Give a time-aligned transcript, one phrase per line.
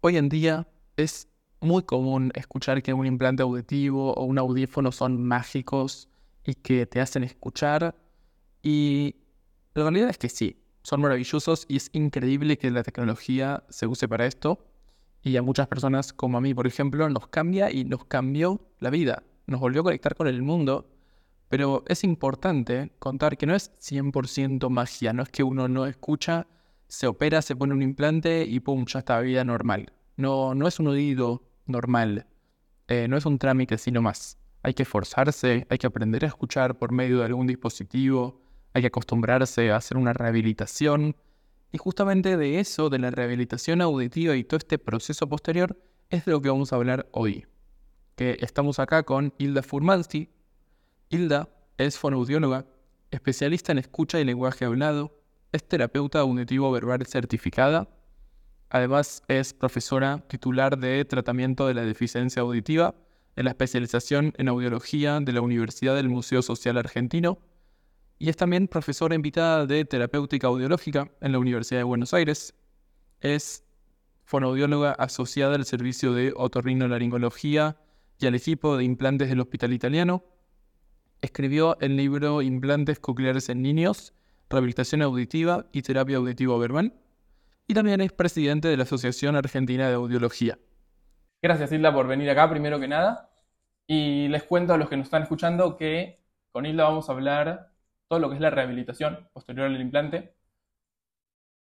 [0.00, 1.28] Hoy en día es
[1.60, 6.08] muy común escuchar que un implante auditivo o un audífono son mágicos
[6.44, 7.96] y que te hacen escuchar.
[8.62, 9.16] Y
[9.74, 14.06] la realidad es que sí, son maravillosos y es increíble que la tecnología se use
[14.06, 14.64] para esto.
[15.24, 18.90] Y a muchas personas, como a mí, por ejemplo, nos cambia y nos cambió la
[18.90, 19.24] vida.
[19.46, 20.88] Nos volvió a conectar con el mundo.
[21.48, 26.46] Pero es importante contar que no es 100% magia, no es que uno no escucha,
[26.88, 29.92] se opera, se pone un implante y pum, ya está vida normal.
[30.16, 32.26] No, no es un oído normal,
[32.88, 34.38] eh, no es un trámite sino más.
[34.62, 38.40] Hay que esforzarse, hay que aprender a escuchar por medio de algún dispositivo,
[38.72, 41.14] hay que acostumbrarse a hacer una rehabilitación.
[41.70, 45.78] Y justamente de eso, de la rehabilitación auditiva y todo este proceso posterior,
[46.10, 47.46] es de lo que vamos a hablar hoy.
[48.16, 50.30] Que estamos acá con Hilda Furmanti.
[51.10, 52.66] Hilda es fonoaudióloga,
[53.10, 55.17] especialista en escucha y lenguaje hablado,
[55.52, 57.88] es terapeuta auditivo verbal certificada.
[58.70, 62.94] Además, es profesora titular de tratamiento de la deficiencia auditiva
[63.36, 67.38] en la especialización en audiología de la Universidad del Museo Social Argentino
[68.18, 72.54] y es también profesora invitada de terapéutica audiológica en la Universidad de Buenos Aires.
[73.20, 73.64] Es
[74.24, 77.78] fonoaudióloga asociada al servicio de otorrinolaringología
[78.18, 80.24] y al equipo de implantes del Hospital Italiano.
[81.22, 84.12] Escribió el libro Implantes cocleares en niños,
[84.50, 86.94] rehabilitación auditiva y terapia auditiva verbal.
[87.66, 90.58] Y también es presidente de la Asociación Argentina de Audiología.
[91.42, 93.30] Gracias, Hilda, por venir acá, primero que nada.
[93.86, 97.72] Y les cuento a los que nos están escuchando que con Hilda vamos a hablar
[98.08, 100.34] todo lo que es la rehabilitación posterior al implante.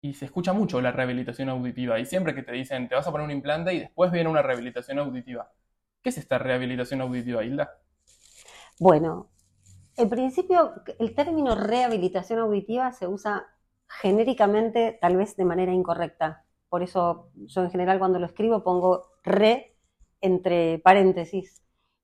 [0.02, 2.00] Y se escucha mucho la rehabilitación auditiva.
[2.00, 4.42] Y siempre que te dicen, te vas a poner un implante y después viene una
[4.42, 5.52] rehabilitación auditiva.
[6.02, 7.82] ¿Qué es esta rehabilitación auditiva, Hilda?
[8.80, 9.30] Bueno,
[9.98, 13.48] en principio el término rehabilitación auditiva se usa
[13.88, 16.46] genéricamente, tal vez de manera incorrecta.
[16.70, 19.76] Por eso yo en general cuando lo escribo pongo re
[20.22, 21.64] entre paréntesis,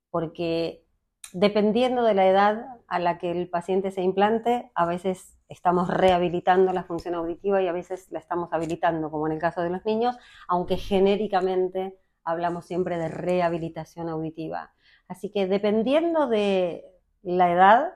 [0.09, 0.85] porque
[1.33, 6.73] dependiendo de la edad a la que el paciente se implante, a veces estamos rehabilitando
[6.73, 9.85] la función auditiva y a veces la estamos habilitando, como en el caso de los
[9.85, 10.17] niños,
[10.47, 14.73] aunque genéricamente hablamos siempre de rehabilitación auditiva.
[15.07, 16.92] Así que dependiendo de
[17.23, 17.93] la edad,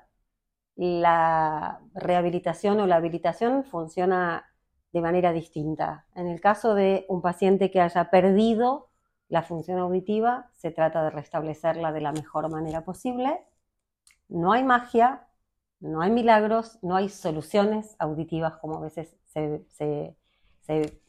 [0.75, 4.45] la rehabilitación o la habilitación funciona
[4.93, 6.05] de manera distinta.
[6.15, 8.89] En el caso de un paciente que haya perdido
[9.29, 13.45] la función auditiva se trata de restablecerla de la mejor manera posible.
[14.29, 15.27] No hay magia,
[15.79, 20.15] no hay milagros, no hay soluciones auditivas como a veces se,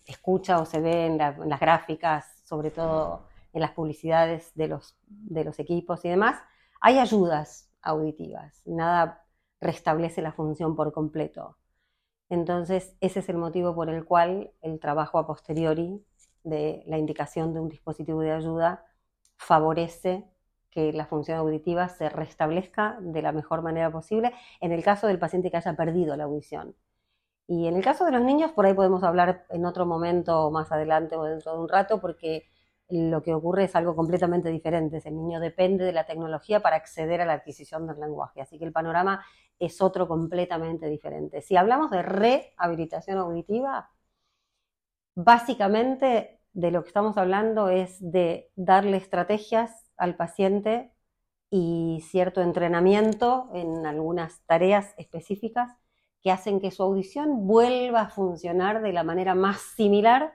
[0.07, 5.45] escucha o se ve en, las gráficas, sobre todo en las publicidades de los, de
[5.45, 6.41] los equipos y demás.
[6.81, 9.25] Hay ayudas auditivas, nada
[9.61, 11.57] restablece la función por completo.
[12.29, 16.05] Entonces, ese es el motivo por el cual el trabajo a posteriori
[16.45, 18.85] de la indicación de un dispositivo de ayuda
[19.37, 20.25] favorece
[20.71, 25.19] que la función auditiva se restablezca de la mejor manera posible en el caso del
[25.19, 26.77] paciente que haya perdido la audición.
[27.47, 30.71] Y en el caso de los niños, por ahí podemos hablar en otro momento, más
[30.71, 32.45] adelante o dentro de un rato, porque
[32.89, 35.01] lo que ocurre es algo completamente diferente.
[35.05, 38.65] El niño depende de la tecnología para acceder a la adquisición del lenguaje, así que
[38.65, 39.25] el panorama
[39.59, 41.43] es otro completamente diferente.
[41.43, 43.91] Si hablamos de rehabilitación auditiva,
[45.15, 50.93] básicamente de lo que estamos hablando es de darle estrategias al paciente
[51.51, 55.77] y cierto entrenamiento en algunas tareas específicas
[56.23, 60.35] que hacen que su audición vuelva a funcionar de la manera más similar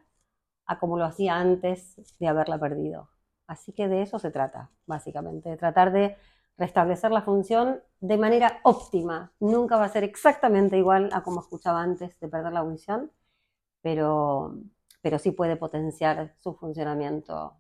[0.65, 3.09] a como lo hacía antes de haberla perdido.
[3.47, 6.15] Así que de eso se trata, básicamente, de tratar de
[6.57, 9.33] restablecer la función de manera óptima.
[9.39, 13.11] Nunca va a ser exactamente igual a como escuchaba antes de perder la audición,
[13.81, 14.55] pero
[15.03, 17.57] pero sí puede potenciar su funcionamiento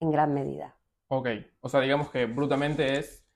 [0.00, 0.74] en gran medida.
[1.08, 1.28] Ok,
[1.60, 3.26] o sea, digamos que brutamente es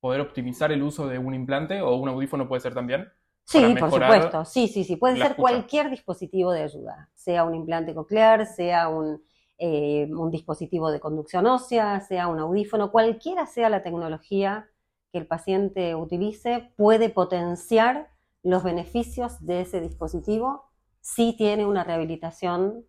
[0.00, 3.10] poder optimizar el uso de un implante o un audífono puede ser también.
[3.46, 7.94] Sí, por supuesto, sí, sí, sí, puede ser cualquier dispositivo de ayuda, sea un implante
[7.94, 9.22] coclear, sea un,
[9.58, 14.68] eh, un dispositivo de conducción ósea, sea un audífono, cualquiera sea la tecnología
[15.12, 18.10] que el paciente utilice, puede potenciar
[18.42, 20.66] los beneficios de ese dispositivo
[21.06, 22.84] sí tiene una rehabilitación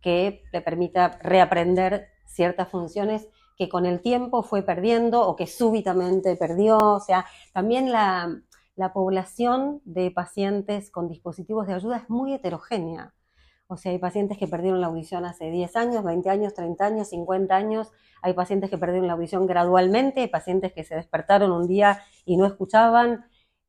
[0.00, 3.28] que le permita reaprender ciertas funciones
[3.58, 6.78] que con el tiempo fue perdiendo o que súbitamente perdió.
[6.78, 8.40] O sea, también la,
[8.92, 13.14] población de pacientes con dispositivos de ayuda es muy heterogénea.
[13.68, 17.08] O sea, hay pacientes que perdieron la audición hace 10 años, 20 años, 30 años,
[17.08, 17.90] 50 años.
[18.22, 22.36] Hay pacientes que perdieron la audición gradualmente, hay pacientes que se despertaron un día y
[22.36, 23.24] no escuchaban.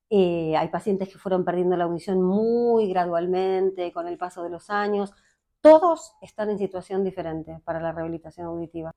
[0.10, 4.70] Eh, hay pacientes que fueron perdiendo la audición muy gradualmente con el paso de los
[4.70, 5.14] años.
[5.60, 8.92] todos están en situación diferente para la rehabilitación auditiva.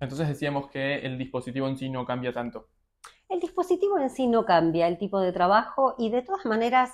[0.00, 2.68] Entonces decíamos que el dispositivo en sí no cambia tanto.
[3.32, 6.90] El dispositivo en sí no cambia el tipo de trabajo y de todas maneras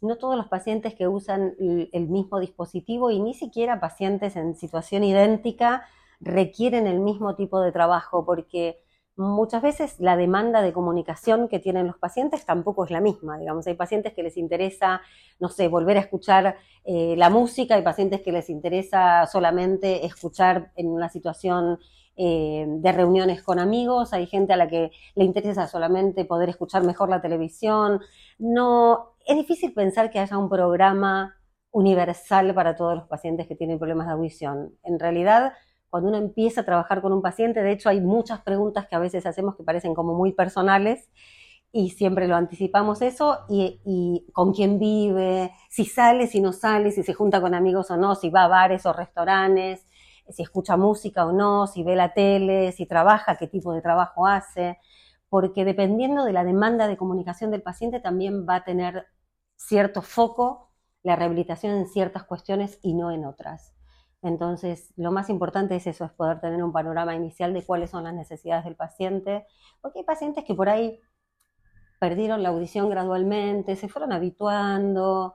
[0.00, 5.02] no todos los pacientes que usan el mismo dispositivo y ni siquiera pacientes en situación
[5.02, 5.84] idéntica
[6.20, 8.78] requieren el mismo tipo de trabajo porque
[9.16, 13.36] muchas veces la demanda de comunicación que tienen los pacientes tampoco es la misma.
[13.36, 15.02] Digamos, hay pacientes que les interesa,
[15.40, 20.70] no sé, volver a escuchar eh, la música, hay pacientes que les interesa solamente escuchar
[20.76, 21.80] en una situación
[22.22, 26.84] eh, de reuniones con amigos, hay gente a la que le interesa solamente poder escuchar
[26.84, 28.02] mejor la televisión.
[28.38, 31.34] No, es difícil pensar que haya un programa
[31.70, 34.76] universal para todos los pacientes que tienen problemas de audición.
[34.82, 35.54] En realidad,
[35.88, 38.98] cuando uno empieza a trabajar con un paciente, de hecho hay muchas preguntas que a
[38.98, 41.08] veces hacemos que parecen como muy personales
[41.72, 47.02] y siempre lo anticipamos eso y, con quién vive, si sale, si no sale, si
[47.02, 49.86] se junta con amigos o no, si va a bares o restaurantes,
[50.32, 54.26] si escucha música o no, si ve la tele, si trabaja, qué tipo de trabajo
[54.26, 54.78] hace,
[55.28, 59.06] porque dependiendo de la demanda de comunicación del paciente también va a tener
[59.56, 60.70] cierto foco
[61.02, 63.74] la rehabilitación en ciertas cuestiones y no en otras.
[64.22, 68.04] Entonces, lo más importante es eso, es poder tener un panorama inicial de cuáles son
[68.04, 69.46] las necesidades del paciente,
[69.80, 71.00] porque hay pacientes que por ahí
[72.00, 75.34] perdieron la audición gradualmente, se fueron habituando,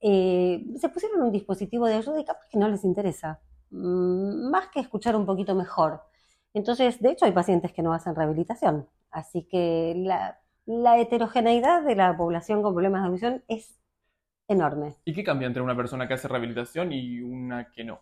[0.00, 3.40] eh, se pusieron un dispositivo de ayuda y capaz que no les interesa,
[3.74, 6.02] más que escuchar un poquito mejor.
[6.52, 11.96] Entonces, de hecho, hay pacientes que no hacen rehabilitación, así que la, la heterogeneidad de
[11.96, 13.80] la población con problemas de audición es
[14.46, 14.94] enorme.
[15.04, 18.00] ¿Y qué cambia entre una persona que hace rehabilitación y una que no?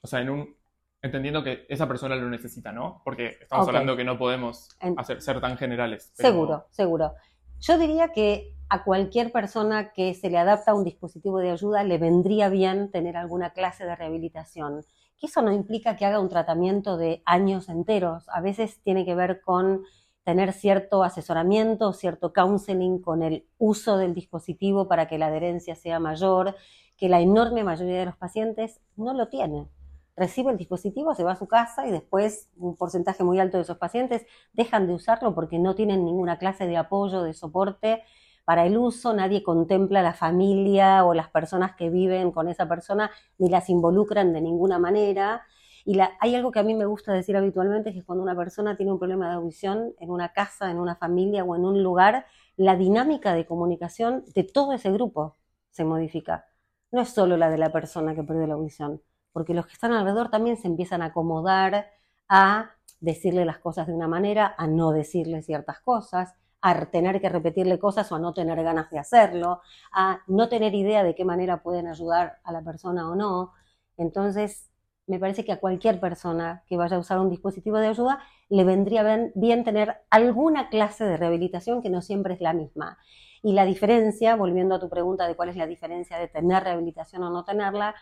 [0.00, 0.56] O sea, en un,
[1.02, 3.02] entendiendo que esa persona lo necesita, ¿no?
[3.04, 6.10] Porque estamos hablando que no podemos hacer, ser tan generales.
[6.14, 7.12] Seguro, seguro.
[7.60, 11.98] Yo diría que a cualquier persona que se le adapta un dispositivo de ayuda le
[11.98, 14.84] vendría bien tener alguna clase de rehabilitación.
[15.18, 18.28] Que eso no implica que haga un tratamiento de años enteros.
[18.28, 19.84] A veces tiene que ver con
[20.24, 26.00] tener cierto asesoramiento, cierto counseling con el uso del dispositivo para que la adherencia sea
[26.00, 26.56] mayor
[26.96, 29.68] que la enorme mayoría de los pacientes no lo tiene.
[30.16, 33.64] Recibe el dispositivo, se va a su casa y después un porcentaje muy alto de
[33.64, 38.02] esos pacientes dejan de usarlo porque no tienen ninguna clase de apoyo, de soporte
[38.44, 43.10] para el uso, nadie contempla la familia o las personas que viven con esa persona,
[43.38, 45.42] ni las involucran de ninguna manera.
[45.84, 48.92] Y hay algo que a mí me gusta decir habitualmente, que cuando una persona tiene
[48.92, 52.26] un problema de audición en una casa, en una familia o en un lugar,
[52.56, 55.36] la dinámica de comunicación de todo ese grupo
[55.70, 56.46] se modifica
[56.94, 59.02] no es solo la de la persona que perdió la audición,
[59.32, 61.90] porque los que están alrededor también se empiezan a acomodar
[62.28, 62.70] a
[63.00, 67.78] decirle las cosas de una manera, a no decirle ciertas cosas, a tener que repetirle
[67.78, 69.60] cosas o a no tener ganas de hacerlo,
[69.92, 73.52] a no tener idea de qué manera pueden ayudar a la persona o no.
[73.98, 74.70] Entonces,
[75.06, 78.18] me parece que a cualquier persona que vaya a usar un dispositivo de ayuda
[78.48, 82.96] le vendría bien, bien tener alguna clase de rehabilitación que no siempre es la misma.
[83.42, 87.24] Y la diferencia, volviendo a tu pregunta de cuál es la diferencia de tener rehabilitación
[87.24, 87.94] o no tenerla,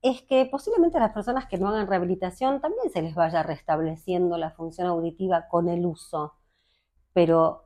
[0.00, 4.38] es que posiblemente a las personas que no hagan rehabilitación también se les vaya restableciendo
[4.38, 6.34] la función auditiva con el uso,
[7.12, 7.65] pero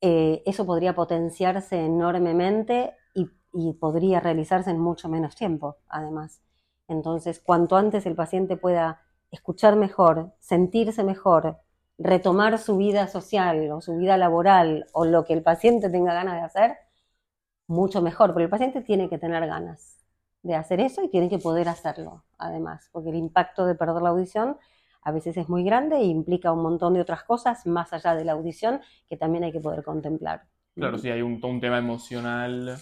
[0.00, 6.40] eh, eso podría potenciarse enormemente y, y podría realizarse en mucho menos tiempo, además.
[6.88, 11.58] Entonces, cuanto antes el paciente pueda escuchar mejor, sentirse mejor,
[11.98, 16.34] retomar su vida social o su vida laboral o lo que el paciente tenga ganas
[16.34, 16.78] de hacer,
[17.66, 19.98] mucho mejor, pero el paciente tiene que tener ganas
[20.42, 24.10] de hacer eso y tiene que poder hacerlo, además, porque el impacto de perder la
[24.10, 24.56] audición
[25.08, 28.24] a veces es muy grande e implica un montón de otras cosas más allá de
[28.24, 30.42] la audición que también hay que poder contemplar.
[30.74, 32.76] Claro, sí, hay un, un tema emocional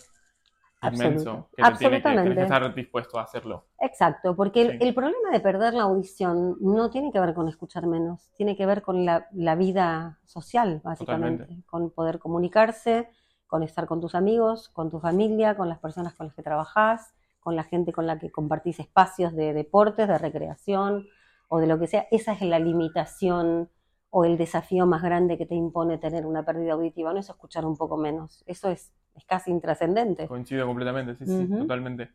[0.83, 2.35] inmenso, que Absolutamente.
[2.35, 3.66] que, estar dispuesto a hacerlo.
[3.80, 8.30] Exacto, porque el, problema de perder la audición no tiene que ver con escuchar menos,
[8.37, 13.09] tiene que ver con la, vida social, básicamente, con poder comunicarse,
[13.47, 17.14] con estar con tus amigos, con tu familia, con las personas con las que trabajas,
[17.38, 21.06] con la gente con la que compartís espacios de deportes, de recreación
[21.48, 22.06] o de lo que sea.
[22.10, 23.70] Esa es la limitación
[24.10, 27.64] o el desafío más grande que te impone tener una pérdida auditiva, no es escuchar
[27.66, 30.26] un poco menos, eso es, es casi intrascendente.
[30.26, 32.10] Coincido completamente, sí, sí, totalmente.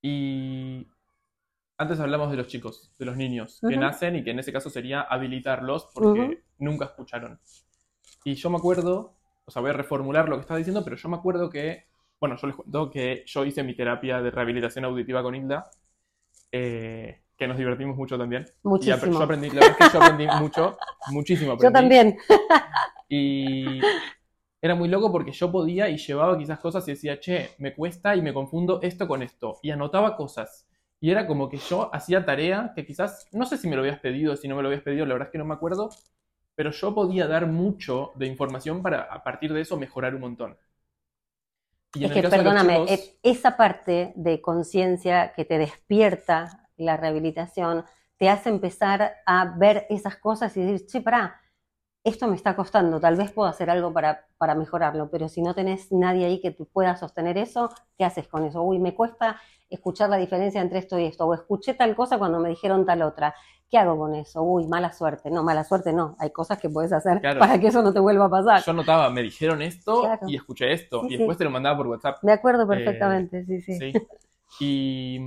[0.00, 0.86] Y
[1.76, 4.70] antes hablamos de los chicos, de los niños que nacen y que en ese caso
[4.70, 7.40] sería habilitarlos porque nunca escucharon.
[8.24, 9.14] Y yo me acuerdo,
[9.44, 11.86] o sea, voy a reformular lo que estaba diciendo, pero yo me acuerdo que,
[12.20, 15.70] bueno, yo les cuento que yo hice mi terapia de rehabilitación auditiva con Hilda.
[16.52, 18.46] Eh, que nos divertimos mucho también.
[18.64, 19.06] Muchísimo.
[19.06, 20.76] Y yo aprendí, la verdad es que yo aprendí mucho,
[21.12, 21.66] muchísimo aprendí.
[21.66, 22.18] Yo también.
[23.08, 23.80] Y
[24.60, 28.16] era muy loco porque yo podía y llevaba quizás cosas y decía, che, me cuesta
[28.16, 29.58] y me confundo esto con esto.
[29.62, 30.66] Y anotaba cosas.
[31.00, 34.00] Y era como que yo hacía tarea que quizás, no sé si me lo habías
[34.00, 35.90] pedido, si no me lo habías pedido, la verdad es que no me acuerdo,
[36.56, 40.58] pero yo podía dar mucho de información para a partir de eso mejorar un montón.
[41.94, 42.84] es que, perdóname,
[43.22, 47.84] esa parte de conciencia que te despierta la rehabilitación
[48.16, 51.40] te hace empezar a ver esas cosas y decir, che, pará,
[52.04, 55.54] esto me está costando, tal vez puedo hacer algo para, para mejorarlo, pero si no
[55.54, 58.62] tenés nadie ahí que te pueda sostener eso, ¿qué haces con eso?
[58.62, 62.40] Uy, me cuesta escuchar la diferencia entre esto y esto, o escuché tal cosa cuando
[62.40, 63.34] me dijeron tal otra.
[63.70, 64.42] ¿Qué hago con eso?
[64.42, 65.30] Uy, mala suerte.
[65.30, 66.16] No, mala suerte no.
[66.18, 68.62] Hay cosas que puedes hacer para que eso no te vuelva a pasar.
[68.64, 71.02] Yo notaba, me dijeron esto y escuché esto.
[71.06, 72.16] y después te lo mandaba por WhatsApp.
[72.22, 73.92] Me acuerdo perfectamente, sí, sí.
[74.60, 75.18] Y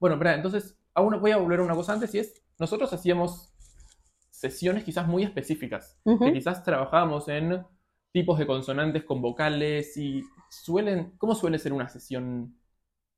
[0.00, 3.52] bueno, espera, entonces, aún voy a volver a una cosa antes y es, nosotros hacíamos
[4.30, 7.64] sesiones quizás muy específicas, que quizás trabajábamos en
[8.12, 12.56] tipos de consonantes con vocales y suelen, ¿cómo suele ser una sesión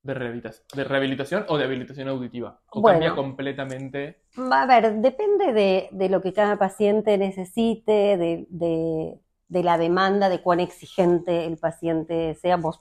[0.03, 2.61] de rehabilitación, de rehabilitación o de habilitación auditiva?
[2.71, 4.23] ¿O cambia completamente?
[4.37, 8.17] A ver, depende de, lo que cada paciente necesite,
[8.49, 12.57] de, la demanda, de cuán exigente el paciente sea.
[12.57, 12.81] Vos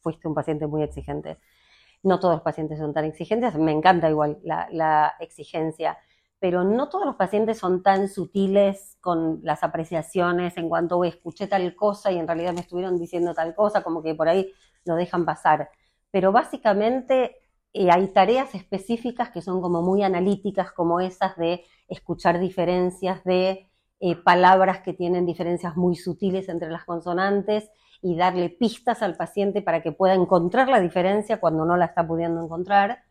[0.00, 1.38] fuiste un paciente muy exigente.
[2.04, 5.98] No todos los pacientes son tan exigentes, me encanta igual la, exigencia
[6.40, 11.74] pero no todos los pacientes son tan sutiles con las apreciaciones en cuanto escuché tal
[11.74, 14.52] cosa y en realidad me estuvieron diciendo tal cosa, como que por ahí
[14.84, 15.70] lo dejan pasar.
[16.10, 17.36] Pero básicamente
[17.72, 23.70] eh, hay tareas específicas que son como muy analíticas, como esas de escuchar diferencias de
[24.00, 27.70] eh, palabras que tienen diferencias muy sutiles entre las consonantes
[28.04, 32.06] y darle pistas al paciente para que pueda encontrar la diferencia cuando no la está
[32.06, 33.04] pudiendo encontrar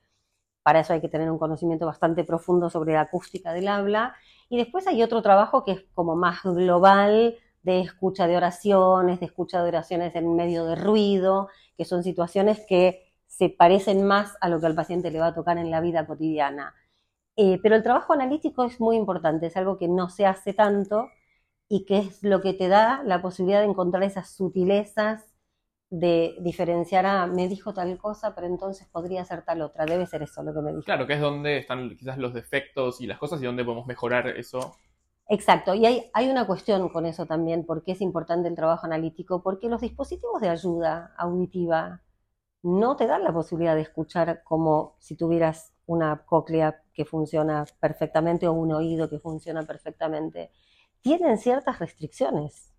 [0.63, 4.15] para eso hay que tener un conocimiento bastante profundo sobre la acústica del habla.
[4.49, 9.25] Y después hay otro trabajo que es como más global de escucha de oraciones, de
[9.25, 14.49] escucha de oraciones en medio de ruido, que son situaciones que se parecen más a
[14.49, 16.73] lo que al paciente le va a tocar en la vida cotidiana.
[17.35, 21.09] Eh, pero el trabajo analítico es muy importante, es algo que no se hace tanto
[21.69, 25.33] y que es lo que te da la posibilidad de encontrar esas sutilezas
[25.89, 29.85] de diferenciar a me dijo tal cosa, pero entonces podría ser tal otra.
[29.85, 30.83] Debe ser eso lo que me dijo.
[30.83, 34.27] Claro, que es donde están quizás los defectos y las cosas y donde podemos mejorar
[34.27, 34.75] eso.
[35.29, 39.41] Exacto, y hay, hay una cuestión con eso también, porque es importante el trabajo analítico,
[39.41, 42.01] porque los dispositivos de ayuda auditiva
[42.63, 48.47] no te dan la posibilidad de escuchar como si tuvieras una cóclea que funciona perfectamente
[48.47, 50.51] o un oído que funciona perfectamente.
[51.03, 52.73] Tienen ciertas restricciones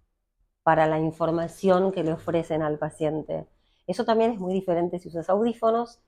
[0.63, 3.47] para la información que le ofrecen al paciente.
[3.87, 6.01] Eso también es muy diferente si usas audífonos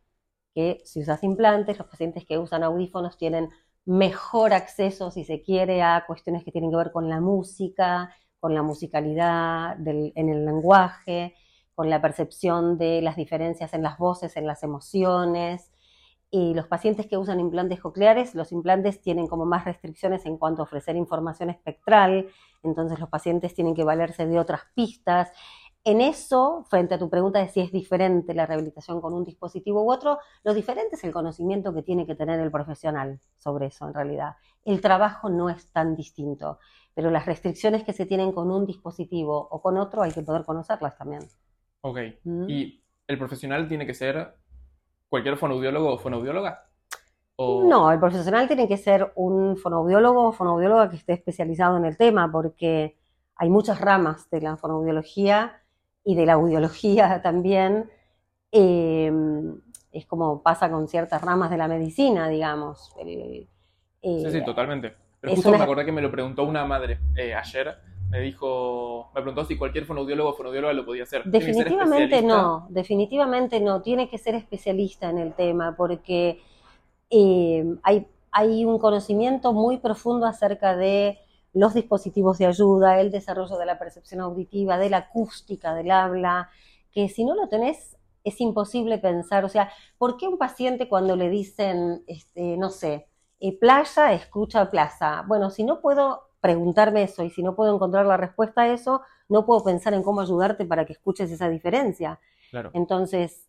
[0.55, 1.79] que si usas implantes.
[1.79, 3.51] Los pacientes que usan audífonos tienen
[3.85, 8.55] mejor acceso, si se quiere, a cuestiones que tienen que ver con la música, con
[8.55, 11.35] la musicalidad en el lenguaje,
[11.75, 15.71] con la percepción de las diferencias en las voces, en las emociones,
[16.37, 20.61] y los pacientes que usan implantes cocleares, los implantes tienen como más restricciones en cuanto
[20.61, 22.29] a ofrecer información espectral,
[22.63, 25.33] entonces los pacientes tienen que valerse de otras pistas.
[25.83, 29.83] En eso, frente a tu pregunta de si es diferente la rehabilitación con un dispositivo
[29.83, 33.87] u otro, lo diferente es el conocimiento que tiene que tener el profesional sobre eso
[33.87, 34.37] en realidad.
[34.63, 36.59] El trabajo no es tan distinto,
[36.93, 40.45] pero las restricciones que se tienen con un dispositivo o con otro hay que poder
[40.45, 41.23] conocerlas también.
[41.81, 41.99] Ok.
[42.25, 42.51] ¿Mm?
[42.51, 44.35] ¿Y el profesional tiene que ser
[45.09, 46.67] cualquier fonoaudiólogo o fonoaudióloga?
[47.39, 51.97] No, el profesional tiene que ser un fonoaudiólogo o fonoaudióloga que esté especializado en el
[51.97, 52.97] tema, porque
[53.37, 55.61] hay muchas ramas de la fonoaudiología
[56.03, 57.91] y de la audiología también.
[58.51, 59.61] Em,
[59.93, 62.95] es como pasa con ciertas ramas de la medicina, digamos.
[63.03, 63.49] sí,
[64.03, 64.95] sí, totalmente.
[65.21, 67.77] Pero justo me acordé que me lo preguntó una madre eh, ayer
[68.17, 71.23] me dijo, me preguntó si cualquier fonoaudiólogo o fonoaudióloga lo podía hacer.
[71.25, 76.41] Definitivamente no, definitivamente no, tiene que ser especialista en el tema porque
[77.11, 81.19] eh, hay, hay un conocimiento muy profundo acerca de
[81.53, 86.49] los dispositivos de ayuda, el desarrollo de la percepción auditiva, de la acústica del habla,
[86.93, 91.17] que si no lo tenés es imposible pensar, o sea, ¿por qué un paciente cuando
[91.17, 93.07] le dicen, este, no sé,
[93.41, 95.23] eh, playa, escucha plaza?
[95.29, 99.03] Bueno, si no puedo preguntarme eso y si no puedo encontrar la respuesta a eso,
[99.29, 102.21] no puedo pensar en cómo ayudarte para que escuches esa diferencia.
[102.73, 103.49] Entonces,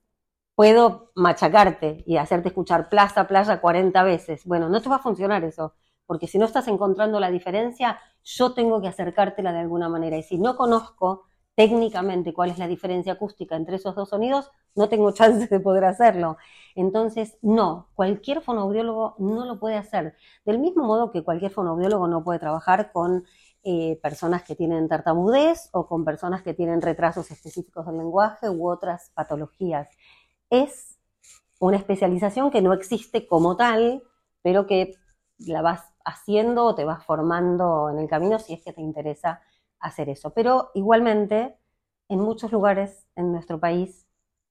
[0.56, 4.44] puedo machacarte y hacerte escuchar plaza, playa 40 veces.
[4.46, 5.76] Bueno, no te va a funcionar eso,
[6.08, 10.18] porque si no estás encontrando la diferencia, yo tengo que acercártela de alguna manera.
[10.18, 11.27] Y si no conozco
[11.58, 15.86] técnicamente cuál es la diferencia acústica entre esos dos sonidos, no tengo chance de poder
[15.86, 16.38] hacerlo.
[16.76, 20.16] Entonces, no, cualquier fonoaudiólogo no lo puede hacer.
[20.46, 23.26] Del mismo modo que cualquier fonoaudiólogo no puede trabajar con
[23.64, 28.70] eh, personas que tienen tartamudez o con personas que tienen retrasos específicos del lenguaje u
[28.70, 29.90] otras patologías.
[30.52, 31.00] Es
[31.60, 34.04] una especialización que no existe como tal,
[34.44, 34.94] pero que
[35.40, 39.42] la vas haciendo o te vas formando en el camino si es que te interesa
[39.80, 40.34] hacer eso.
[40.34, 41.56] Pero igualmente,
[42.10, 44.08] en muchos lugares en nuestro país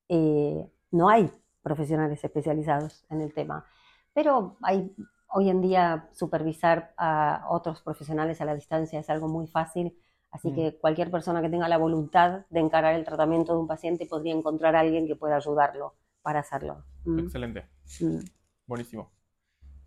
[0.08, 1.30] eh, no hay
[1.62, 3.64] profesionales especializados en el tema,
[4.12, 4.94] pero hay
[5.28, 9.98] hoy en día supervisar a otros profesionales a la distancia es algo muy fácil,
[10.30, 10.54] así mm.
[10.54, 14.34] que cualquier persona que tenga la voluntad de encarar el tratamiento de un paciente podría
[14.34, 16.84] encontrar a alguien que pueda ayudarlo para hacerlo.
[17.04, 17.18] Mm.
[17.18, 17.66] Excelente.
[18.00, 18.18] Mm.
[18.66, 19.10] Buenísimo.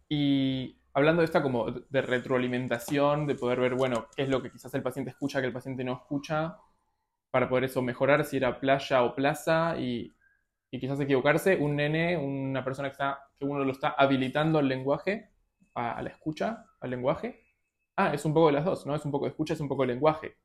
[0.08, 4.51] Y hablando de esta como de retroalimentación, de poder ver, bueno, qué es lo que
[4.51, 6.58] quizás el paciente escucha, que el paciente no escucha,
[7.32, 10.15] para poder eso mejorar si era playa o plaza y,
[10.72, 15.32] quizás equivocarse, un nene, una persona que, está, que uno lo está habilitando al lenguaje,
[15.74, 17.44] a, la escucha, al lenguaje.
[17.96, 18.96] Ah, es un poco de las dos, ¿no?
[18.96, 20.38] Es un poco de escucha, es un poco de lenguaje.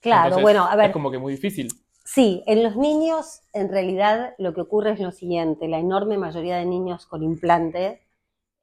[0.00, 0.86] Claro, bueno, a ver.
[0.86, 1.68] Es como que muy difícil.
[2.04, 6.56] Sí, en los niños en realidad lo que ocurre es lo siguiente, la enorme mayoría
[6.56, 8.02] de niños con implante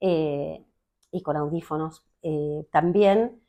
[0.02, 0.66] eh,
[1.12, 3.42] y con audífonos eh, también,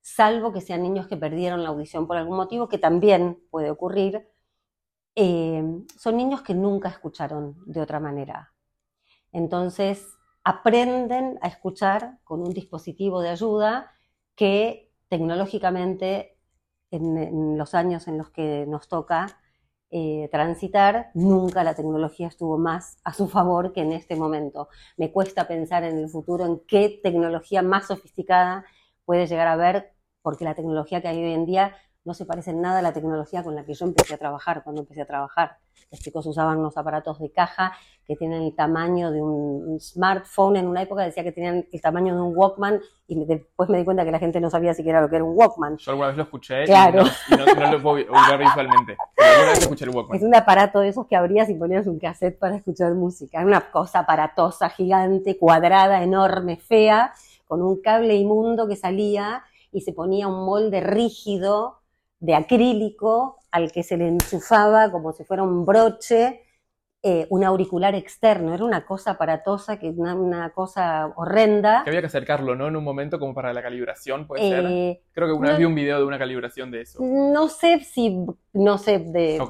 [0.00, 4.28] salvo que sean niños que perdieron la audición por algún motivo, que también puede ocurrir,
[5.14, 5.62] eh,
[5.96, 8.52] son niños que nunca escucharon de otra manera.
[9.32, 13.92] Entonces, aprenden a escuchar con un dispositivo de ayuda
[14.34, 16.38] que tecnológicamente
[16.90, 19.40] en, los años en los que nos toca
[19.90, 24.68] eh, transitar, nunca la tecnología estuvo más a su favor que en este momento.
[24.96, 28.64] Me cuesta pensar en el futuro en qué tecnología más sofisticada
[29.04, 29.92] puede llegar a ver,
[30.22, 31.74] porque la tecnología que hay hoy en día
[32.08, 34.64] no se parece en nada a la tecnología con la que yo empecé a trabajar
[34.64, 35.58] cuando empecé a trajar.
[35.90, 37.74] Los chicos usaban unos aparatos de caja
[38.06, 40.56] que tienen el tamaño de un smartphone.
[40.56, 43.84] En una época decía que tenían el tamaño de un Walkman y después me di
[43.84, 45.76] cuenta que la gente no sabía siquiera lo que era un Walkman.
[45.76, 48.96] Yo alguna vez lo escuché y, no, lo puedo ubicar visualmente.
[49.14, 50.16] Pero alguna vez escuché el Walkman.
[50.16, 53.38] Es un aparato de esos que abrías y ponías un cassette para escuchar música.
[53.38, 57.12] Era una cosa aparatosa, gigante, cuadrada, enorme, fea,
[57.46, 61.78] con un cable inmundo que salía y se ponía un molde rígido
[62.20, 66.42] de acrílico al que se le enchufaba como si fuera un broche
[67.00, 68.52] eh, un auricular externo.
[68.52, 71.82] Era una cosa aparatosa, que una, cosa horrenda.
[71.84, 72.66] Que había que acercarlo, ¿no?
[72.66, 74.64] En un momento como para la calibración, puede ser.
[74.66, 76.98] Eh, Creo que una vez vi un video de una calibración de eso.
[77.00, 79.40] No sé si, no sé de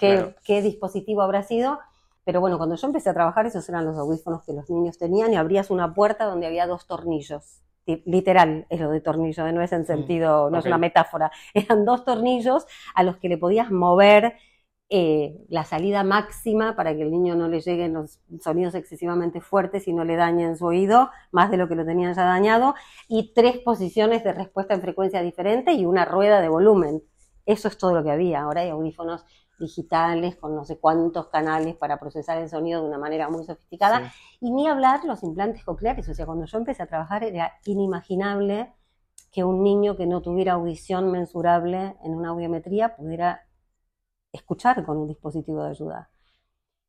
[0.00, 1.78] qué, qué, dispositivo habrá sido,
[2.24, 5.32] pero bueno, cuando yo empecé a trabajar, esos eran los audífonos que los niños tenían
[5.32, 7.62] y abrías una puerta donde había dos tornillos
[8.04, 11.84] literal es lo de tornillo, no es en mm, sentido, no es una metáfora, eran
[11.84, 14.34] dos tornillos a los que le podías mover
[14.88, 19.88] eh, la salida máxima para que el niño no le lleguen los sonidos excesivamente fuertes
[19.88, 22.74] y no le dañen su oído, más de lo que lo tenían ya dañado,
[23.08, 27.02] y tres posiciones de respuesta en frecuencia diferente y una rueda de volumen.
[27.46, 28.42] Eso es todo lo que había.
[28.42, 29.24] Ahora hay audífonos
[29.58, 34.12] digitales con no sé cuántos canales para procesar el sonido de una manera muy sofisticada.
[34.40, 36.08] Y ni hablar los implantes cocleares.
[36.08, 38.72] O sea, cuando yo empecé a trabajar era inimaginable
[39.32, 43.46] que un niño que no tuviera audición mensurable en una audiometría pudiera
[44.32, 46.10] escuchar con un dispositivo de ayuda.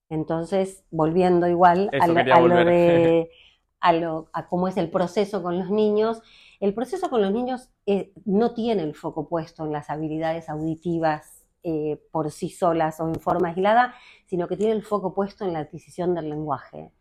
[0.10, 3.30] Entonces, volviendo igual a lo, de
[3.82, 6.21] a, cómo es el proceso con los niños,
[6.60, 11.37] el proceso con los niños eh, no tiene el foco puesto en las habilidades auditivas
[11.69, 13.93] eh, por sí solas o en forma aislada,
[14.25, 16.93] sino que tiene el foco puesto en la adquisición del lenguaje.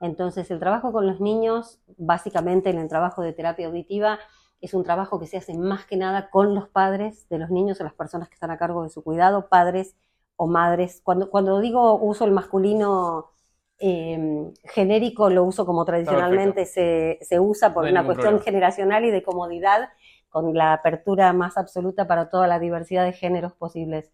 [0.00, 4.20] Entonces, el trabajo con los niños, básicamente en el trabajo de terapia auditiva,
[4.60, 7.80] es un trabajo que se hace más que nada con los padres de los niños
[7.80, 9.96] o las personas que están a cargo de su cuidado, padres
[10.36, 11.00] o madres.
[11.02, 13.32] Cuando, cuando digo uso el masculino
[13.80, 19.88] em, genérico, lo uso como tradicionalmente se, usa por una cuestión generacional y de comodidad,
[20.32, 24.10] con la apertura más absoluta para toda la diversidad de géneros posibles.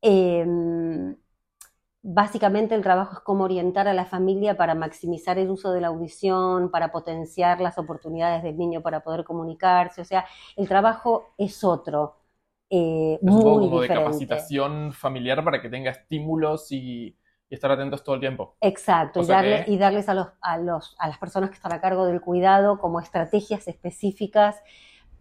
[0.00, 1.16] Em,
[2.00, 5.88] básicamente el trabajo es cómo orientar a la familia para maximizar el uso de la
[5.88, 10.00] audición, para potenciar las oportunidades del niño para poder comunicarse.
[10.00, 10.24] O sea,
[10.56, 12.16] el trabajo es otro.
[12.70, 17.16] Eh, es muy un como de capacitación familiar para que tenga estímulos y,
[17.50, 18.56] estar atentos todo el tiempo.
[18.60, 22.04] Exacto, y, y, darles a, los, a, los, a las personas que están a cargo
[22.04, 24.62] del cuidado como estrategias específicas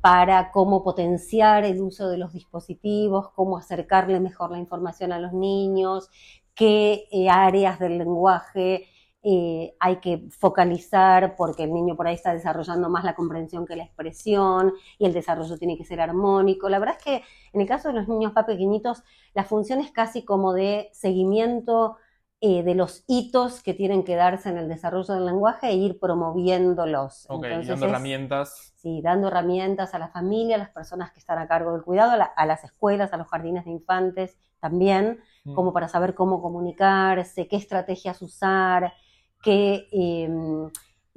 [0.02, 5.34] para cómo potenciar el uso de los dispositivos, cómo acercarle mejor la información a los
[5.34, 6.10] niños,
[6.56, 8.88] qué eh, áreas del lenguaje
[9.24, 13.76] eh, hay que focalizar porque el niño por ahí está desarrollando más la comprensión que
[13.76, 16.70] la expresión y el desarrollo tiene que ser armónico.
[16.70, 19.92] La verdad es que en el caso de los niños más pequeñitos, la función es
[19.92, 21.98] casi como de seguimiento
[22.40, 26.00] eh, de los hitos que tienen que darse en el desarrollo del lenguaje e ir
[26.00, 27.26] promoviéndolos.
[27.30, 28.74] Ok, dando herramientas.
[28.76, 32.12] Sí, dando herramientas a la familia, a las personas que están a cargo del cuidado,
[32.36, 35.56] a, las escuelas, a los jardines de infantes también, mm.
[35.56, 38.94] como para saber cómo comunicarse, qué estrategias usar,
[39.42, 40.70] qué, em,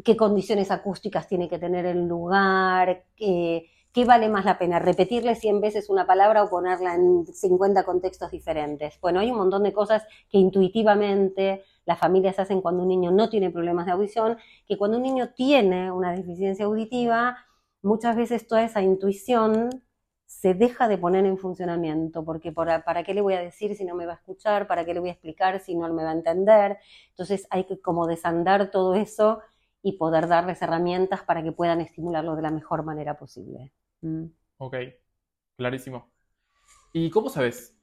[0.02, 3.70] qué condiciones acústicas tiene que tener el lugar, qué
[4.06, 8.98] vale más la pena, repetirle 100 veces una palabra o ponerla en 50 contextos diferentes.
[9.00, 13.28] Bueno, hay un montón de cosas que intuitivamente las familias hacen cuando un niño no
[13.28, 17.36] tiene problemas de audición, que cuando un niño tiene una deficiencia auditiva,
[17.82, 19.82] muchas veces toda esa intuición
[20.26, 23.96] se deja de poner en funcionamiento, porque para, qué le voy a decir si no
[23.96, 26.14] me va a escuchar, para qué le voy a explicar si no me va a
[26.14, 26.78] entender.
[27.10, 29.40] Entonces hay que como desandar todo eso
[29.82, 33.72] y poder darles herramientas para que puedan estimularlo de la mejor manera posible.
[34.02, 34.26] Mm.
[34.58, 34.76] Ok,
[35.56, 36.10] clarísimo.
[36.92, 37.76] ¿Y cómo sabes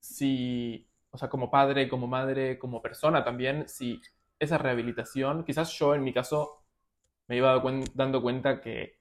[0.00, 4.00] si, o sea, como padre, como madre, como persona también, si
[4.38, 6.64] esa rehabilitación, quizás yo en mi caso
[7.28, 7.62] me iba
[7.94, 8.98] dando cuenta que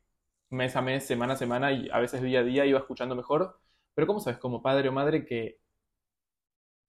[0.50, 3.60] mes a mes, semana a semana y a veces día a día iba escuchando mejor.
[3.94, 5.60] Pero ¿cómo sabes como padre o madre que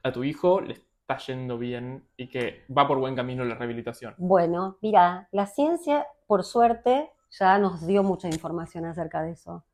[0.03, 4.15] a tu hijo le está yendo bien y que va por buen camino la rehabilitación?
[4.19, 9.65] Bueno, mira, la ciencia, por suerte, ya nos dio mucha información acerca de eso.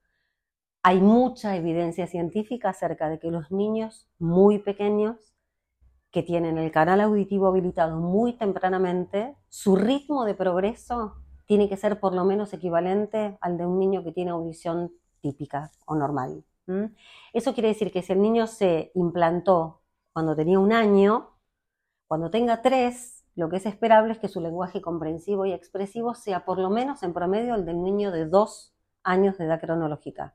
[0.83, 5.35] Hay mucha evidencia científica acerca de que los niños muy pequeños
[6.11, 12.01] que tienen el canal auditivo habilitado muy tempranamente, su ritmo de progreso tiene que ser
[12.01, 16.45] por lo menos equivalente al de un niño que tiene audición típica o normal.
[17.33, 21.31] Eso quiere decir que si el niño se implantó cuando tenía un año,
[22.07, 26.45] cuando tenga tres, lo que es esperable es que su lenguaje comprensivo y expresivo sea
[26.45, 30.35] por lo menos en promedio el del niño de dos años de edad cronológica.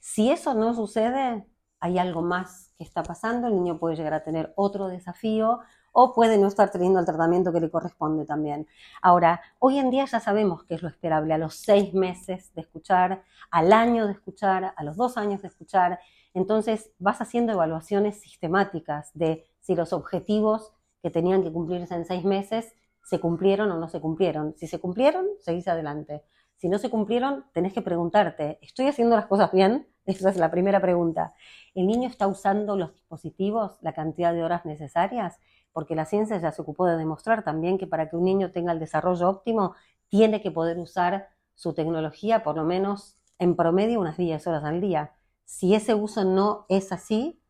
[0.00, 1.46] Si eso no sucede,
[1.78, 5.60] hay algo más que está pasando, el niño puede llegar a tener otro desafío
[5.92, 8.66] o puede no estar teniendo el tratamiento que le corresponde también.
[9.02, 12.62] Ahora, hoy en día ya sabemos qué es lo esperable a los seis meses de
[12.62, 16.00] escuchar, al año de escuchar, a los dos años de escuchar.
[16.34, 20.72] Entonces vas haciendo evaluaciones sistemáticas de si los objetivos
[21.02, 24.54] que tenían que cumplirse en seis meses se cumplieron o no se cumplieron.
[24.56, 26.22] Si se cumplieron, seguís adelante.
[26.56, 29.88] Si no se cumplieron, tenés que preguntarte, ¿estoy haciendo las cosas bien?
[30.06, 31.34] Esa es la primera pregunta.
[31.74, 35.38] ¿El niño está usando los dispositivos la cantidad de horas necesarias?
[35.72, 38.72] porque la ciencia ya se ocupó de demostrar también que para que un niño tenga
[38.72, 39.74] el desarrollo óptimo,
[40.08, 44.80] tiene que poder usar su tecnología por lo menos en promedio unas 10 horas al
[44.80, 45.12] día.
[45.44, 47.41] Si ese uso no es así,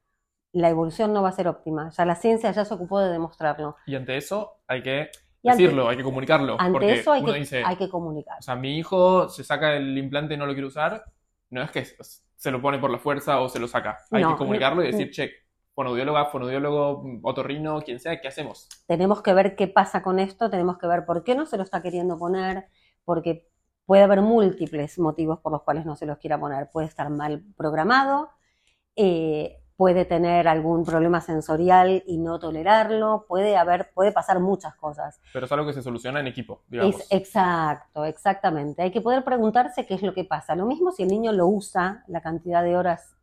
[0.52, 1.90] la evolución no va a ser óptima.
[1.90, 3.76] Ya la ciencia ya se ocupó de demostrarlo.
[3.86, 5.10] Y ante eso hay que
[5.42, 6.56] decirlo, hay que comunicarlo.
[6.58, 8.38] Ante eso hay que, hay que comunicar.
[8.38, 11.04] O sea, mi hijo se saca el implante y no lo quiere usar,
[11.50, 11.86] no es que
[12.36, 13.98] se lo pone por la fuerza o se lo saca.
[14.10, 15.30] Hay que comunicarlo y decir, che,
[15.74, 18.68] fonoaudióloga, fonoaudiólogo, otorrino, quien sea, ¿qué hacemos?
[18.86, 21.62] Tenemos que ver qué pasa con esto, tenemos que ver por qué no se lo
[21.62, 22.66] está queriendo poner,
[23.04, 23.48] porque
[23.86, 26.68] puede haber múltiples motivos por los cuales no se los quiera poner.
[26.70, 28.30] Puede estar mal programado,
[28.96, 35.20] eh, puede tener algún problema sensorial y no tolerarlo, puede haber, puede pasar muchas cosas.
[35.32, 37.04] Pero es algo que se soluciona en equipo, digamos.
[37.10, 38.80] exacto, exactamente.
[38.80, 40.54] Hay que poder preguntarse qué es lo que pasa.
[40.54, 43.16] Lo mismo si el niño lo usa, la cantidad de horas,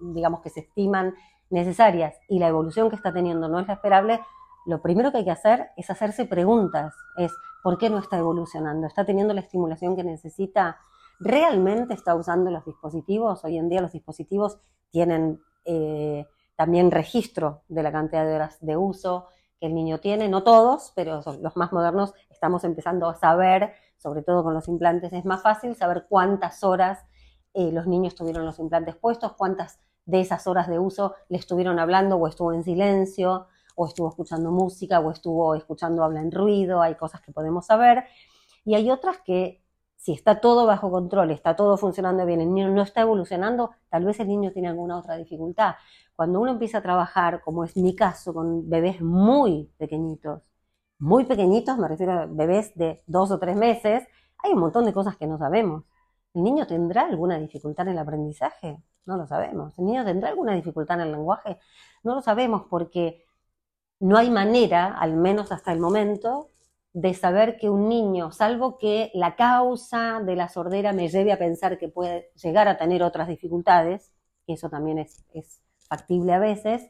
[0.00, 1.16] digamos, que se estiman
[1.48, 4.20] necesarias y la evolución que está teniendo no es la esperable,
[4.66, 6.94] lo primero que hay que hacer es hacerse preguntas.
[7.16, 7.32] Es,
[7.64, 8.86] ¿por qué no está evolucionando?
[8.86, 10.78] ¿Está teniendo la estimulación que necesita?
[11.18, 13.44] ¿Realmente está usando los dispositivos?
[13.44, 14.60] Hoy en día los dispositivos
[14.92, 20.28] tienen eh, también registro de la cantidad de horas de uso que el niño tiene,
[20.28, 22.14] no todos, pero los más modernos.
[22.30, 27.04] Estamos empezando a saber, sobre todo con los implantes, es más fácil saber cuántas horas
[27.52, 31.78] eh, los niños tuvieron los implantes puestos, cuántas de esas horas de uso le estuvieron
[31.78, 33.46] hablando o estuvo en silencio,
[33.76, 38.04] o estuvo escuchando música, o estuvo escuchando habla en ruido, hay cosas que podemos saber.
[38.64, 39.59] Y hay otras que
[40.00, 44.04] si está todo bajo control, está todo funcionando bien, el niño no está evolucionando, tal
[44.06, 45.74] vez el niño tiene alguna otra dificultad.
[46.16, 50.42] Cuando uno empieza a trabajar, como es mi caso, con bebés muy pequeñitos,
[50.98, 54.08] muy pequeñitos, me refiero a bebés de dos o tres meses,
[54.38, 55.84] hay un montón de cosas que no sabemos.
[56.34, 58.82] ¿El niño tendrá alguna dificultad en el aprendizaje?
[59.04, 59.78] No lo sabemos.
[59.78, 61.58] ¿El niño tendrá alguna dificultad en el lenguaje?
[62.04, 63.26] No lo sabemos porque
[64.00, 66.48] no hay manera, al menos hasta el momento,
[66.92, 71.38] de saber que un niño, salvo que la causa de la sordera me lleve a
[71.38, 74.12] pensar que puede llegar a tener otras dificultades,
[74.46, 75.24] eso también es,
[75.88, 76.88] factible a veces,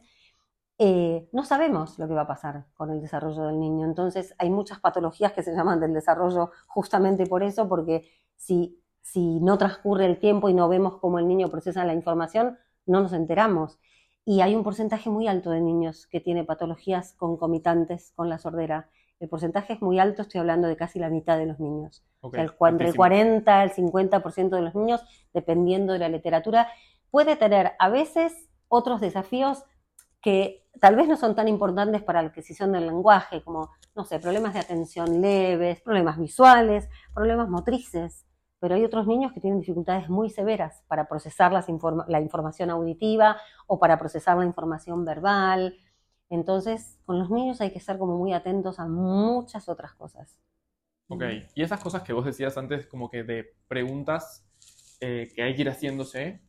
[0.77, 3.85] eh, no sabemos lo que va a pasar con el desarrollo del niño.
[3.85, 9.39] Entonces hay muchas patologías que se llaman del desarrollo justamente por eso, porque si si
[9.39, 13.13] no transcurre el tiempo y no vemos cómo el niño procesa la información, no nos
[13.13, 13.79] enteramos.
[14.25, 18.89] Y hay un porcentaje muy alto de niños que tiene patologías concomitantes con la sordera.
[19.21, 22.03] El porcentaje es muy alto, estoy hablando de casi la mitad de los niños.
[22.33, 26.69] el, entre el 40 y el 50% de los niños, dependiendo de la literatura,
[27.11, 29.63] puede tener a veces otros desafíos
[30.21, 34.19] que tal vez no son tan importantes para la adquisición del lenguaje, como, no sé,
[34.19, 38.25] problemas de atención leves, problemas visuales, problemas motrices,
[38.59, 43.79] pero hay otros niños que tienen dificultades muy severas para procesar la información auditiva o
[43.79, 45.77] para procesar la información verbal.
[46.31, 50.39] Entonces, con los niños hay que estar como muy atentos a muchas otras cosas.
[51.09, 51.23] Ok,
[51.55, 54.49] y esas cosas que vos decías antes, como que de preguntas
[55.01, 56.39] eh, que hay que ir haciéndose,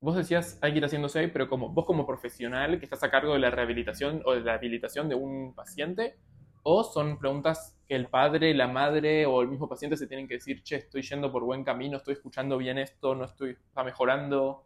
[0.00, 3.34] vos decías hay que ir haciéndose, pero como vos como profesional que estás a cargo
[3.34, 6.16] de la rehabilitación o de la habilitación de un paciente,
[6.62, 10.34] o son preguntas que el padre, la madre o el mismo paciente se tienen que
[10.34, 14.64] decir, che, estoy yendo por buen camino, estoy escuchando bien esto, no estoy, está mejorando.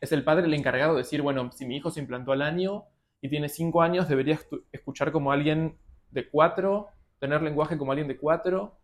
[0.00, 2.88] Es el padre el encargado de decir, bueno, si mi hijo se implantó al año
[3.20, 4.38] y tiene cinco años, debería
[4.72, 5.76] escuchar como alguien
[6.10, 8.78] de cuatro, tener lenguaje como alguien de cuatro.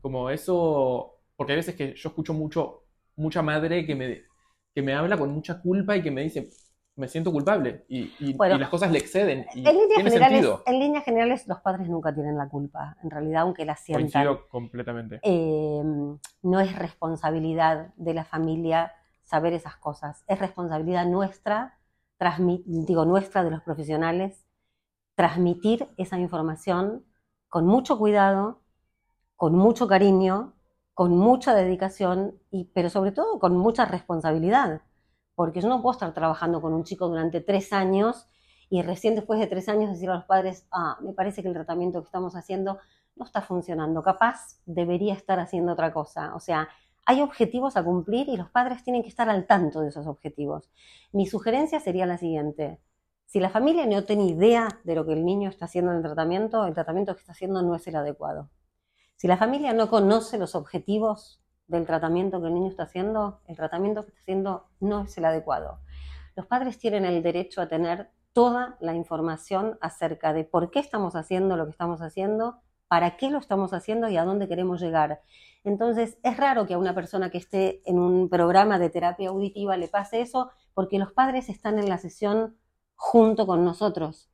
[0.00, 2.84] Como eso, porque hay veces que yo escucho mucho,
[3.16, 4.22] mucha madre que me,
[4.74, 6.48] que me habla con mucha culpa y que me dice,
[6.96, 9.46] me siento culpable y, las cosas le exceden.
[9.54, 13.42] Y en, líneas generales, en líneas generales, los padres nunca tienen la culpa, en realidad,
[13.42, 14.10] aunque la sientan.
[14.10, 15.20] Coincido completamente.
[15.22, 18.94] Em, no es responsabilidad de la familia
[19.24, 21.75] saber esas cosas, es responsabilidad nuestra,
[22.64, 24.46] digo nuestra de los profesionales,
[25.14, 27.04] transmitir esa información
[27.48, 28.62] con mucho cuidado,
[29.36, 30.54] con mucho cariño,
[30.94, 34.82] con mucha dedicación, y, pero sobre todo con mucha responsabilidad
[35.36, 38.26] porque yo no puedo estar trabajando con un chico durante tres años
[38.68, 41.54] y recién después de tres años decir a los padres, ah, me parece que el
[41.54, 42.80] tratamiento que estamos haciendo
[43.14, 46.34] no está funcionando, capaz debería estar haciendo otra cosa.
[46.34, 46.68] O sea,
[47.06, 50.70] hay objetivos a cumplir y los padres tienen que estar al tanto de esos objetivos.
[51.12, 52.80] Mi sugerencia sería la siguiente.
[53.26, 56.02] Si la familia no tiene idea de lo que el niño está haciendo en el
[56.02, 58.50] tratamiento, el tratamiento que está haciendo no es el adecuado.
[59.14, 63.56] Si la familia no conoce los objetivos del tratamiento que el niño está haciendo, el
[63.56, 65.80] tratamiento que está haciendo no es el adecuado.
[66.34, 71.16] Los padres tienen el derecho a tener toda la información acerca de por qué estamos
[71.16, 75.22] haciendo lo que estamos haciendo, para qué lo estamos haciendo y a dónde queremos llegar.
[75.64, 79.76] Entonces, es raro que a una persona que esté en un programa de terapia auditiva
[79.76, 82.56] le pase eso, porque los padres están en la sesión
[82.94, 84.30] junto con nosotros.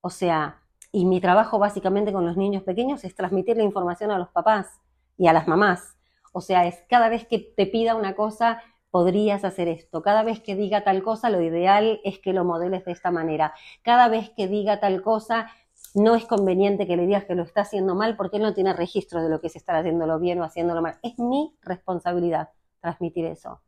[0.00, 0.60] O sea,
[0.90, 4.80] y mi trabajo básicamente con los niños pequeños es transmitir la información a los papás
[5.16, 5.96] y a las mamás.
[6.32, 10.02] O sea, es cada vez que te pida una cosa, podrías hacer esto.
[10.02, 13.54] Cada vez que diga tal cosa, lo ideal es que lo modeles de esta manera.
[13.82, 15.50] Cada vez que diga tal cosa,
[15.94, 18.72] no es conveniente que le digas que lo está haciendo mal porque él no tiene
[18.72, 20.98] registro de lo que es estar haciéndolo bien o haciéndolo mal.
[21.02, 22.50] Es mi responsabilidad
[22.80, 23.60] transmitir eso.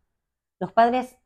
[0.59, 1.17] Los padres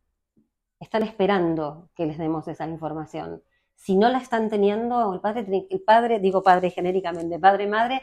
[0.81, 3.43] están esperando que les demos esa información.
[3.75, 8.03] Si no la están teniendo, el padre, el padre digo padre genéricamente, padre, madre,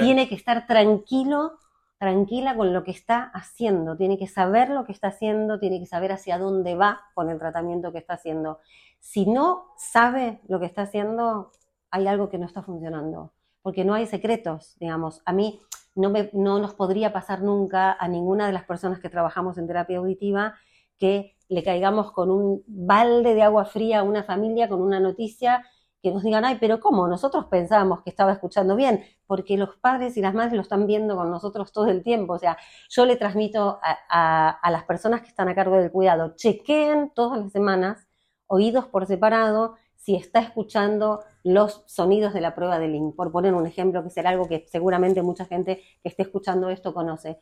[0.00, 1.58] tiene que estar tranquilo
[1.98, 5.86] tranquila con lo que está haciendo, tiene que saber lo que está haciendo, tiene que
[5.86, 8.60] saber hacia dónde va con el tratamiento que está haciendo.
[9.00, 11.52] Si no sabe lo que está haciendo,
[11.90, 15.22] hay algo que no está funcionando, porque no hay secretos, digamos.
[15.24, 15.60] A mí
[15.94, 19.66] no, me, no nos podría pasar nunca a ninguna de las personas que trabajamos en
[19.66, 20.54] terapia auditiva
[20.98, 25.64] que le caigamos con un balde de agua fría a una familia con una noticia
[26.02, 27.08] que nos digan, ay, pero ¿cómo?
[27.08, 31.16] Nosotros pensábamos que estaba escuchando bien, porque los padres y las madres lo están viendo
[31.16, 32.34] con nosotros todo el tiempo.
[32.34, 32.56] O sea,
[32.88, 37.50] yo le transmito a, las personas que están a cargo del cuidado, chequeen todas las
[37.50, 38.06] semanas,
[38.46, 43.54] oídos por separado, si está escuchando los sonidos de la prueba de Link, por poner
[43.54, 47.38] un ejemplo que será algo que seguramente mucha gente que esté escuchando esto conoce.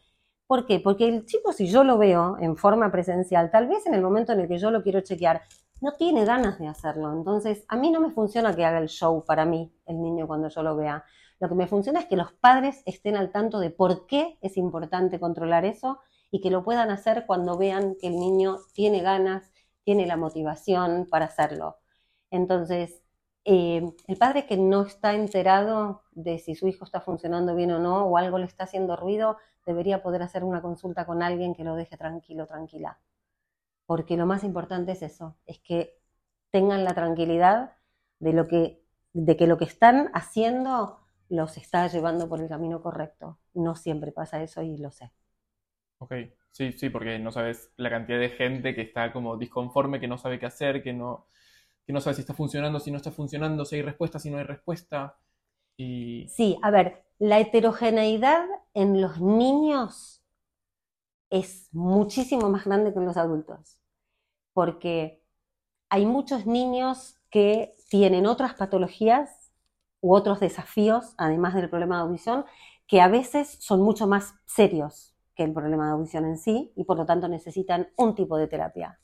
[0.47, 0.79] ¿Por qué?
[0.79, 4.33] Porque el chico, si yo lo veo en forma presencial, tal vez en el momento
[4.33, 5.41] en el que yo lo quiero chequear,
[5.81, 7.15] no tiene ganas de hacerlo.
[7.15, 10.49] Entonces, a mí no me funciona que haga el show para mí, el niño, cuando
[10.49, 11.03] yo lo vea.
[11.41, 14.59] Lo que me funciona es que los padres estén al tanto de por qué es
[14.59, 15.99] importante controlar eso
[16.31, 19.51] y que lo puedan hacer cuando vean que el niño tiene ganas,
[19.83, 21.79] tiene la motivación para hacerlo.
[22.31, 23.04] Entonces,
[23.45, 27.79] eh, el padre que no está enterado de si su hijo está funcionando bien o
[27.79, 31.65] no, o algo le está haciendo ruido, debería poder hacer una consulta con alguien que
[31.65, 32.99] lo deje tranquilo, tranquila
[33.87, 35.99] porque lo más importante es eso, es que
[36.51, 37.77] tengan la tranquilidad
[38.19, 42.83] de, lo que, de que lo que están haciendo los está llevando por el camino
[42.83, 43.39] correcto.
[43.55, 45.11] No siempre pasa eso y lo sé.
[45.99, 46.15] Ok,
[46.51, 50.19] sí, sí, porque no sabes la cantidad de gente que está como disconforme, que no
[50.19, 51.27] sabe qué hacer, que no,
[51.87, 54.39] que no sabe si está funcionando, si no está funcionando, si hay respuesta, si no
[54.39, 55.19] hay respuesta.
[55.77, 56.29] Y...
[56.29, 60.23] Sí, a ver, la heterogeneidad en los niños
[61.31, 63.79] es muchísimo más grande que en los adultos,
[64.53, 65.23] porque
[65.89, 69.53] hay muchos niños que tienen otras patologías
[70.01, 72.45] u otros desafíos, además del problema de audición,
[72.87, 76.85] que a veces son mucho más serios que el problema de audición en sí y
[76.85, 79.01] por lo tanto necesitan un tipo de terapia.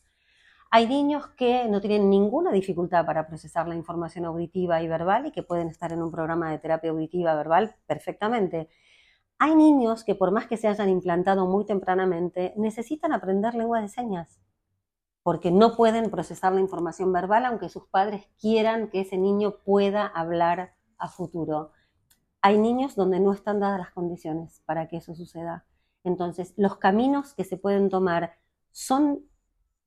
[0.72, 5.32] Hay niños que no tienen ninguna dificultad para procesar la información auditiva y verbal y
[5.32, 8.68] que pueden estar en un programa de terapia auditiva verbal perfectamente.
[9.38, 13.88] Hay niños que por más que se hayan implantado muy tempranamente, necesitan aprender lengua de
[13.88, 14.40] señas
[15.22, 20.06] porque no pueden procesar la información verbal aunque sus padres quieran que ese niño pueda
[20.06, 21.72] hablar a futuro.
[22.42, 25.66] Hay niños donde no están dadas las condiciones para que eso suceda.
[26.04, 28.38] Entonces, los caminos que se pueden tomar
[28.70, 29.29] son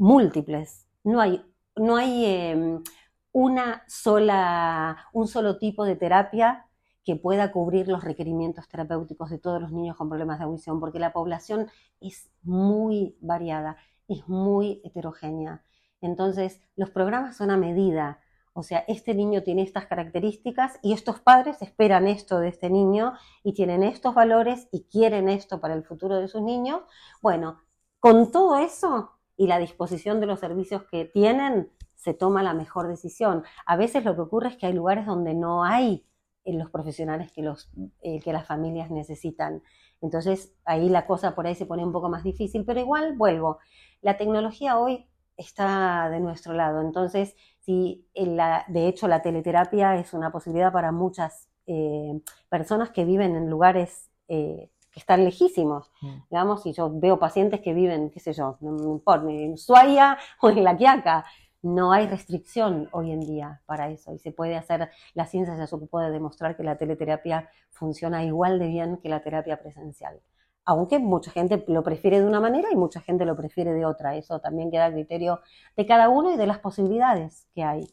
[0.03, 0.87] múltiples.
[1.03, 1.43] No hay,
[1.75, 2.83] no hay em,
[3.31, 6.67] una sola, un solo tipo de terapia
[7.03, 10.99] que pueda cubrir los requerimientos terapéuticos de todos los niños con problemas de audición, porque
[10.99, 15.63] la población es muy variada es muy heterogénea.
[16.01, 18.19] Entonces, los programas son a medida.
[18.53, 23.13] O sea, este niño tiene estas características y estos padres esperan esto de este niño
[23.43, 26.81] y tienen estos valores y quieren esto para el futuro de sus niños.
[27.21, 27.59] Bueno,
[27.99, 32.87] con todo eso y la disposición de los servicios que tienen, se toma la mejor
[32.87, 33.43] decisión.
[33.65, 36.05] A veces lo que ocurre es que hay lugares donde no hay
[36.43, 39.63] eh, los profesionales que, los, eh, que las familias necesitan.
[40.01, 43.59] Entonces ahí la cosa por ahí se pone un poco más difícil, pero igual vuelvo.
[44.01, 50.13] La tecnología hoy está de nuestro lado, entonces si la, de hecho la teleterapia es
[50.13, 55.91] una posibilidad para muchas eh, personas que viven en lugares eh, que están lejísimos.
[56.01, 56.15] Mm.
[56.29, 60.77] Digamos, si yo veo pacientes que viven, qué sé yo, en Ushuaia o en La
[60.77, 61.25] Quiaca,
[61.63, 65.65] no hay restricción hoy en día para eso y se puede hacer, la ciencia ya
[65.65, 70.21] se ocupó de demostrar que la teleterapia funciona igual de bien que la terapia presencial.
[70.65, 74.15] Aunque mucha gente lo prefiere de una manera y mucha gente lo prefiere de otra.
[74.15, 75.41] Eso también queda a criterio
[75.75, 77.87] de cada uno y de las posibilidades que hay.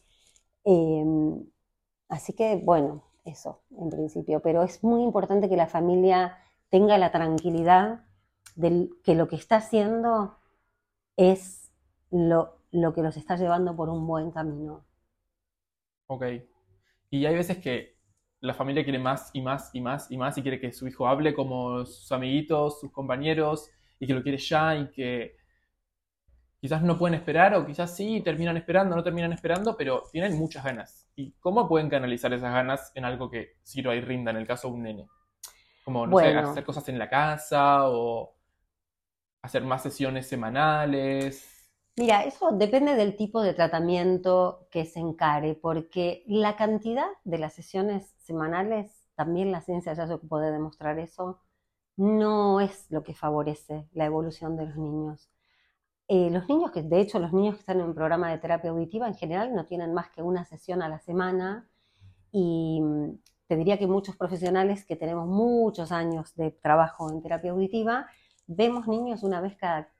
[0.63, 1.45] Em,
[2.09, 4.41] así que, bueno, eso en principio.
[4.41, 6.37] Pero es muy importante que la familia
[6.71, 8.05] tenga la tranquilidad
[8.55, 10.39] de que lo que está haciendo
[11.15, 11.71] es
[12.09, 14.85] lo lo que los está llevando por un buen camino.
[16.07, 16.25] Ok.
[17.09, 17.97] Y hay veces que
[18.39, 21.07] la familia quiere más y más y más y más y quiere que su hijo
[21.07, 25.35] hable como sus amiguitos, sus compañeros y que lo quiere ya y que
[26.59, 30.63] quizás no pueden esperar o quizás sí, terminan esperando, no terminan esperando, pero tienen muchas
[30.63, 31.09] ganas.
[31.15, 34.69] ¿Y cómo pueden canalizar esas ganas en algo que sirva y rinda en el caso
[34.69, 35.07] de un nene?
[35.83, 38.35] Como, no sé, hacer cosas en la casa o
[39.41, 41.47] hacer más sesiones semanales.
[41.97, 47.53] Mira, eso depende del tipo de tratamiento que se encare, porque la cantidad de las
[47.53, 51.41] sesiones semanales, también la ciencia ya se ocupó de demostrar eso,
[51.97, 55.29] no es lo que favorece la evolución de los niños.
[56.07, 58.71] Eh, los niños que, de hecho, los niños que están en un programa de terapia
[58.71, 61.69] auditiva en general no tienen más que una sesión a la semana
[62.31, 62.81] y
[63.51, 68.07] te diría que muchos profesionales que tenemos muchos años de trabajo en terapia auditiva,
[68.47, 69.91] vemos niños una vez cada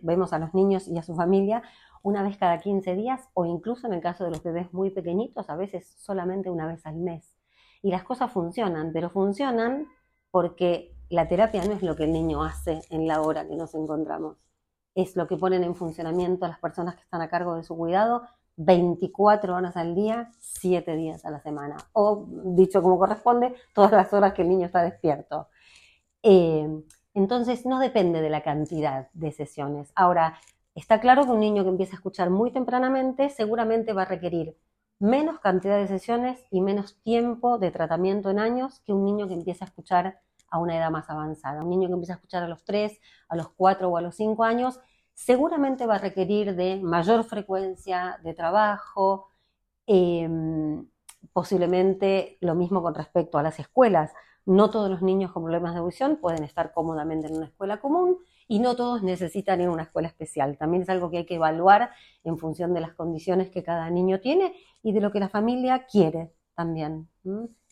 [0.00, 1.62] vemos a los niños y a su familia
[2.02, 5.50] una vez cada 15 días o incluso en el caso de los bebés muy pequeñitos,
[5.50, 7.36] a veces solamente una vez al mes.
[7.82, 9.86] Y las cosas funcionan, pero funcionan
[10.30, 13.74] porque la terapia no es lo que el niño hace en la hora que nos
[13.74, 14.38] encontramos,
[14.94, 18.22] es lo que ponen en funcionamiento las personas que están a cargo de su cuidado
[18.58, 24.12] 24 horas al día, 7 días a la semana, o dicho como corresponde, todas las
[24.12, 25.48] horas que el niño está despierto.
[26.22, 26.68] Eh,
[27.14, 29.92] entonces no depende de la cantidad de sesiones.
[29.94, 30.38] Ahora,
[30.74, 34.56] está claro que un niño que empieza a escuchar muy tempranamente seguramente va a requerir
[34.98, 39.34] menos cantidad de sesiones y menos tiempo de tratamiento en años que un niño que
[39.34, 41.62] empieza a escuchar a una edad más avanzada.
[41.62, 44.16] Un niño que empieza a escuchar a los 3, a los 4 o a los
[44.16, 44.80] 5 años
[45.18, 49.30] seguramente va a requerir de mayor frecuencia de trabajo,
[49.86, 50.86] em,
[51.32, 54.12] posiblemente lo mismo con respecto a las escuelas.
[54.46, 58.18] No todos los niños con problemas de audición pueden estar cómodamente en una escuela común
[58.46, 60.56] y no todos necesitan ir a una escuela especial.
[60.56, 61.90] También es algo que hay que evaluar
[62.22, 65.86] en función de las condiciones que cada niño tiene y de lo que la familia
[65.86, 67.08] quiere también,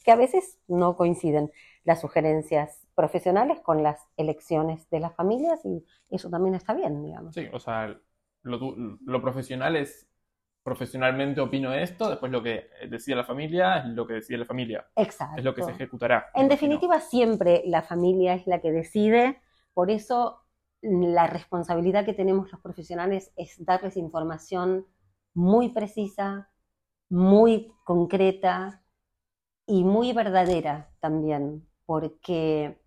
[0.06, 1.50] que a veces no coinciden
[1.82, 7.34] las sugerencias profesionales con las elecciones de las familias y eso también está bien, digamos.
[7.34, 8.00] Sí, o sea,
[8.42, 10.08] lo, lo profesional es
[10.62, 14.86] profesionalmente opino esto, después lo que decide la familia es lo que decide la familia.
[14.94, 15.38] Exacto.
[15.38, 16.26] Es lo que se ejecutará.
[16.34, 19.40] En definitiva, siempre la familia es la que decide,
[19.74, 20.44] por eso
[20.82, 24.86] la responsabilidad que tenemos los profesionales es darles información
[25.34, 26.48] muy precisa,
[27.08, 28.84] muy concreta
[29.66, 32.80] y muy verdadera también, porque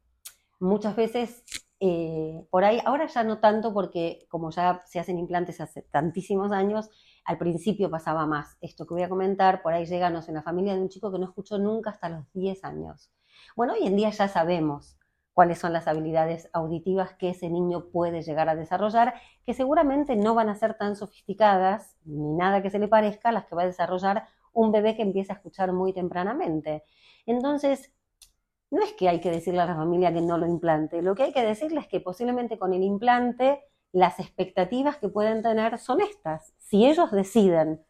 [0.59, 1.43] muchas veces
[1.81, 6.51] eh, por ahí, ahora ya no tanto porque como ya se hacen implantes hace tantísimos
[6.51, 6.89] años,
[7.23, 8.57] al principio pasaba más.
[8.61, 11.19] Esto que voy a comentar, por ahí llegamos en la familia de un chico que
[11.19, 13.11] no escuchó nunca hasta los 10 años.
[13.55, 14.97] Bueno, hoy en día ya sabemos
[15.33, 19.13] cuáles son las habilidades auditivas que ese niño puede llegar a desarrollar,
[19.45, 23.31] que seguramente no van a ser tan sofisticadas, ni nada que se le parezca, a
[23.31, 26.83] las que va a desarrollar un bebé que empieza a escuchar muy tempranamente.
[27.25, 27.91] Entonces,
[28.71, 31.23] no es que hay que decirle a la familia que no lo implante, lo que
[31.23, 36.01] hay que decirle es que posiblemente con el implante las expectativas que pueden tener son
[36.01, 36.53] estas.
[36.59, 37.83] Si ellos deciden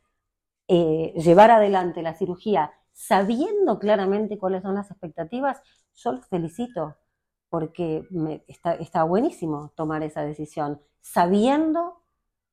[0.68, 5.62] eh, llevar adelante la cirugía sabiendo claramente cuáles son las expectativas,
[5.96, 6.98] yo los felicito,
[7.50, 8.06] porque
[8.48, 12.04] está, buenísimo tomar esa decisión, sabiendo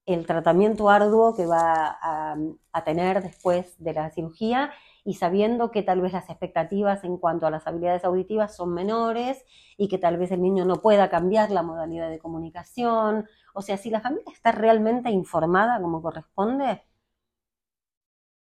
[0.06, 2.36] el tratamiento arduo que va a,
[2.84, 4.70] tener después de la cirugía
[5.04, 9.44] y sabiendo que tal vez las expectativas en cuanto a las habilidades auditivas son menores
[9.76, 13.26] y que tal vez el niño no pueda cambiar la modalidad de comunicación.
[13.54, 16.82] O sea, si la familia está realmente informada como corresponde,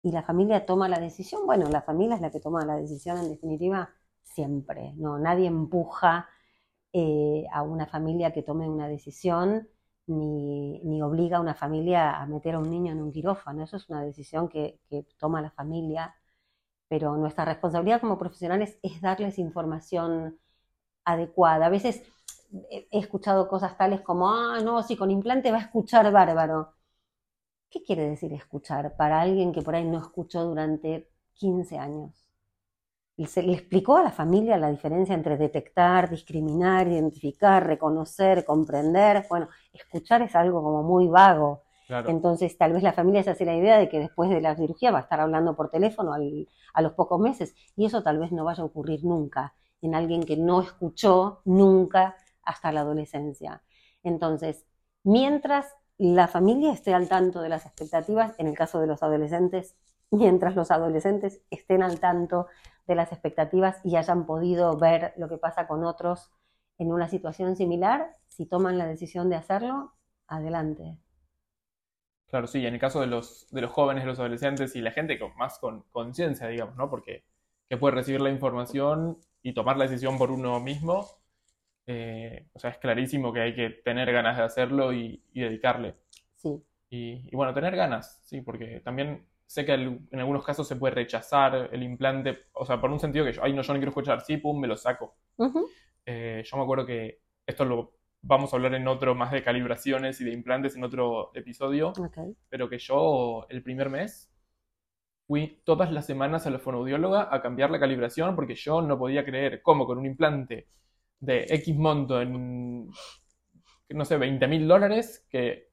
[0.02, 3.18] y la familia toma la decisión, bueno, la familia es la que toma la decisión
[3.18, 3.90] en definitiva
[4.22, 6.28] siempre, no, nadie empuja
[6.92, 9.68] eh, a una familia que tome una decisión
[10.08, 13.88] ni, obliga a una familia a meter a un niño en un quirófano, eso es
[13.88, 14.80] una decisión que,
[15.18, 16.14] toma la familia,
[16.88, 20.38] pero nuestra responsabilidad como profesionales es darles información
[21.04, 21.66] adecuada.
[21.66, 22.02] A veces
[22.70, 26.74] he escuchado cosas tales como, ah, no, si con implante va a escuchar bárbaro.
[27.70, 32.27] ¿Qué quiere decir escuchar para alguien que por ahí no escuchó durante 15 años?
[33.26, 39.26] Se le explicó a la familia la diferencia entre detectar, discriminar, identificar, reconocer, comprender.
[39.28, 41.62] Bueno, escuchar es algo como muy vago.
[41.88, 44.90] Entonces, tal vez la familia se hace la idea de que después de la cirugía
[44.90, 47.54] va a estar hablando por teléfono a los pocos meses.
[47.76, 52.16] Y eso tal vez no vaya a ocurrir nunca en alguien que no escuchó nunca
[52.42, 53.62] hasta la adolescencia.
[54.02, 54.66] Entonces,
[55.02, 55.66] mientras
[55.96, 59.76] la familia esté al tanto de las expectativas, en el caso de los adolescentes,
[60.10, 62.46] mientras los adolescentes estén al tanto
[62.88, 66.32] de las expectativas y hayan podido ver lo que pasa con otros
[66.78, 69.92] en una situación similar, si toman la decisión de hacerlo,
[70.26, 70.98] adelante.
[72.26, 75.18] Claro, sí, en el caso de los, de los jóvenes, los adolescentes y la gente
[75.18, 76.90] con, más con conciencia, digamos, ¿no?
[76.90, 77.24] Porque
[77.68, 81.06] que puede recibir la información y tomar la decisión por uno mismo,
[81.86, 85.96] eh, o sea, es clarísimo que hay que tener ganas de hacerlo y, dedicarle.
[86.36, 86.62] Sí.
[86.90, 91.70] Y, bueno, tener ganas, sí, porque también sé que en algunos casos se puede rechazar
[91.72, 94.20] el implante, o sea, por un sentido que yo, ay, no, yo no quiero escuchar,
[94.20, 95.16] sí, pum, me lo saco.
[96.04, 100.20] Eh, yo me acuerdo que esto lo vamos a hablar en otro más de calibraciones
[100.20, 101.94] y de implantes en otro episodio,
[102.50, 104.30] pero que yo el primer mes
[105.26, 109.24] fui todas las semanas a la fonoaudióloga a cambiar la calibración porque yo no podía
[109.24, 110.68] creer cómo con un implante
[111.20, 112.90] de X monto en,
[113.88, 115.67] no sé, 20 mil dólares, que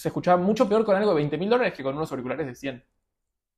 [0.00, 2.54] se escuchaba mucho peor con algo de 20 mil dólares que con unos auriculares de
[2.54, 2.84] 100.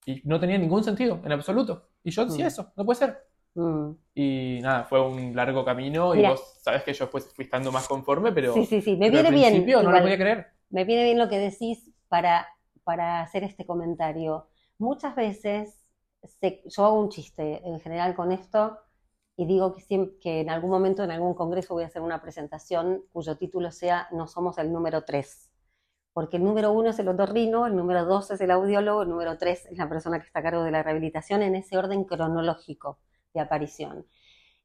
[0.07, 1.91] Y no tenía ningún sentido, en absoluto.
[2.03, 2.49] Y yo decía mm.
[2.49, 3.29] eso, no puede ser.
[3.55, 3.91] Mm.
[4.17, 7.87] Y nada, fue un largo camino y vos sabes que yo después fui estando más
[7.87, 8.55] conforme, pero...
[8.55, 9.65] Sí, sí, sí, me viene bien.
[9.65, 10.49] no lo podía creer.
[10.71, 12.49] Me viene bien lo que decís para,
[12.83, 14.49] para hacer este comentario.
[14.79, 15.87] Muchas veces,
[16.43, 18.81] yo hago un chiste en general con esto,
[19.37, 23.05] y digo que, que en algún momento, en algún congreso, voy a hacer una presentación
[23.13, 25.52] cuyo título sea No somos el número 3.
[26.13, 29.39] Porque el número 1 es el otorrino, el número 2 es el audiólogo, el número
[29.39, 32.99] 3 es la persona que está a cargo de la rehabilitación en ese orden cronológico
[33.33, 34.07] de aparición.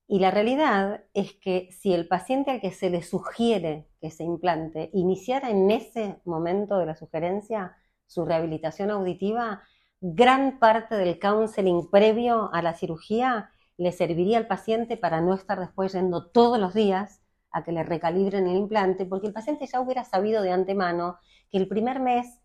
[0.08, 4.24] Y la realidad es que si el paciente al que se le sugiere que se
[4.24, 7.76] implante iniciara en ese momento de la sugerencia
[8.06, 9.64] su rehabilitación auditiva,
[10.00, 15.60] gran parte del counseling previo a la cirugía le serviría al paciente para no estar
[15.60, 17.22] después yendo todos los días
[17.52, 21.18] a que le recalibren el implante, porque el paciente ya hubiera sabido de antemano
[21.50, 22.42] que el primer mes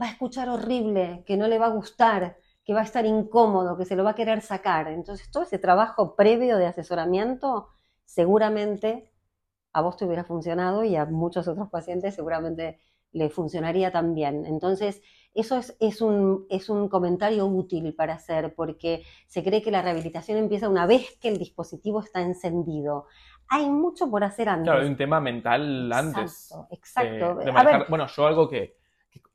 [0.00, 3.76] va a escuchar horrible, que no le va a gustar, que va a estar incómodo,
[3.76, 4.88] que se lo va a querer sacar.
[4.88, 7.68] Entonces, todo ese trabajo previo de asesoramiento
[8.04, 9.12] seguramente
[9.72, 12.78] a vos te hubiera funcionado y a muchos otros pacientes seguramente
[13.12, 14.46] le funcionaría también.
[14.46, 15.02] Entonces,
[15.34, 20.38] eso es, un, es un comentario útil para hacer porque se cree que la rehabilitación
[20.38, 23.06] empieza una vez que el dispositivo está encendido.
[23.48, 24.64] Hay mucho por hacer antes.
[24.64, 26.52] Claro, hay un tema mental antes.
[26.70, 27.86] Exacto, exacto.
[27.88, 28.76] bueno, yo algo que,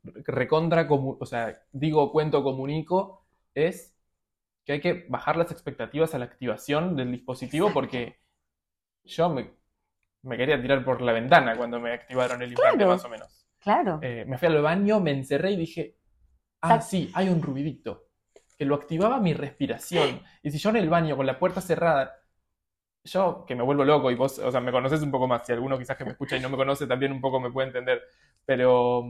[0.02, 3.96] recontra, o sea, digo, cuento, comunico, es
[4.64, 8.18] que hay que bajar las expectativas a la activación del dispositivo porque
[9.04, 9.50] yo me,
[10.36, 13.43] quería tirar por la ventana cuando me activaron el implante más o menos.
[13.64, 13.98] Claro.
[14.02, 15.96] Eh, me fui al baño, me encerré y dije,
[16.60, 18.04] ah, sí, hay un ruidito
[18.58, 20.20] que lo activaba mi respiración.
[20.42, 22.14] Y si yo en el baño con la puerta cerrada,
[23.02, 25.52] yo que me vuelvo loco y vos, o sea, me conoces un poco más, si
[25.52, 28.02] alguno quizás que me escucha y no me conoce también un poco me puede entender,
[28.44, 29.04] pero,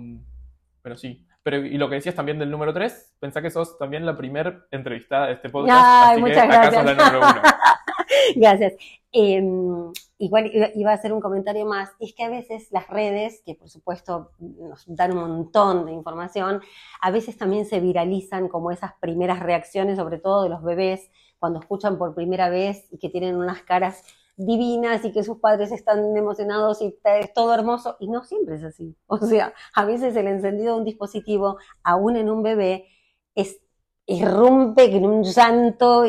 [0.83, 1.27] pero sí.
[1.43, 4.67] Pero, y lo que decías también del número 3, pensá que sos también la primer
[4.71, 6.85] entrevistada de este podcast, Ay, muchas gracias.
[6.85, 7.43] la número 1.
[8.37, 8.75] Gracias.
[9.13, 9.93] Em,
[10.25, 13.69] igual iba a hacer un comentario más, es que a veces las redes, que por
[13.69, 16.61] supuesto nos dan un montón de información,
[17.01, 21.61] a veces también se viralizan como esas primeras reacciones, sobre todo de los bebés, cuando
[21.61, 24.03] escuchan por primera vez y que tienen unas caras
[24.37, 27.97] divinas y que sus padres están emocionados y es todo hermoso.
[28.01, 28.97] Y no siempre es así.
[29.07, 32.87] O sea, a veces el encendido de un dispositivo, aún en un bebé,
[33.35, 33.61] es,
[34.07, 36.05] irrumpe en un llanto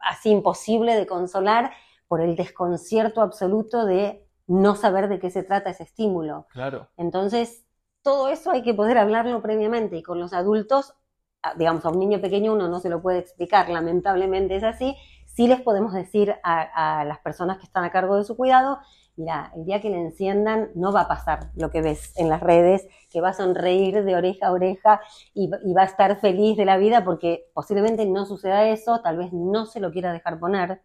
[0.00, 1.72] así imposible de consolar
[2.14, 6.46] por el desconcierto absoluto de no saber de qué se trata ese estímulo.
[6.52, 6.86] Claro.
[6.96, 7.66] Entonces,
[8.02, 10.94] todo eso hay que poder hablarlo previamente y con los adultos,
[11.56, 14.96] digamos, a un niño pequeño uno no se lo puede explicar, lamentablemente es así,
[15.26, 18.78] sí les podemos decir a, las personas que están a cargo de su cuidado,
[19.16, 22.40] mira, el día que le enciendan no va a pasar lo que ves en las
[22.40, 25.00] redes, que va a sonreír de oreja a oreja
[25.34, 29.16] y, y, va a estar feliz de la vida porque posiblemente no suceda eso, tal
[29.16, 30.80] vez no se lo quiera dejar poner,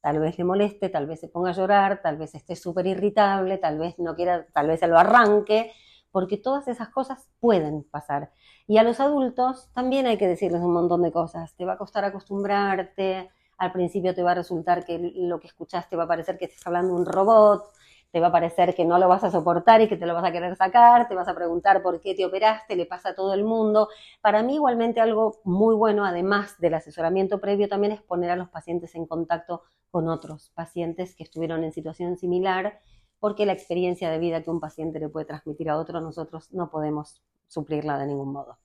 [0.00, 3.58] tal vez le moleste, tal vez se ponga a llorar, tal vez esté súper irritable,
[3.58, 5.72] tal vez no quiera, tal vez se lo arranque,
[6.10, 8.30] porque todas esas cosas pueden pasar.
[8.66, 11.54] Y a los adultos también hay que decirles un montón de cosas.
[11.54, 15.96] Te va a costar acostumbrarte, al principio te va a resultar que lo que escuchaste
[15.96, 17.64] va a parecer que estás hablando un robot,
[18.10, 20.24] te va a parecer que no lo vas a soportar y que te lo vas
[20.24, 23.34] a querer sacar, te vas a preguntar por qué te operaste, le pasa a todo
[23.34, 23.88] el mundo.
[24.20, 28.48] Para mí igualmente algo muy bueno, además del asesoramiento previo, también es poner a los
[28.48, 32.80] pacientes en contacto con otros pacientes que estuvieron en situación similar,
[33.18, 36.70] porque la experiencia de vida que un paciente le puede transmitir a otro, nosotros no
[36.70, 38.58] podemos suplirla de ningún modo.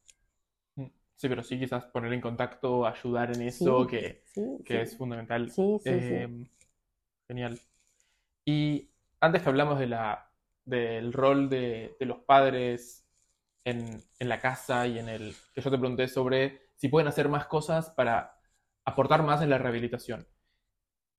[0.76, 4.24] Mm, sí, pero sí quizás poner en contacto, ayudar en eso, que,
[4.64, 5.52] que es fundamental.
[5.52, 6.48] Sí, sí, eh,
[7.28, 7.60] Genial.
[8.46, 10.32] Y antes que hablamos de la,
[10.66, 13.08] del rol de, los padres
[13.64, 17.48] en, la casa y en el que yo te pregunté sobre si pueden hacer más
[17.48, 18.40] cosas para
[18.84, 20.28] aportar más en la rehabilitación.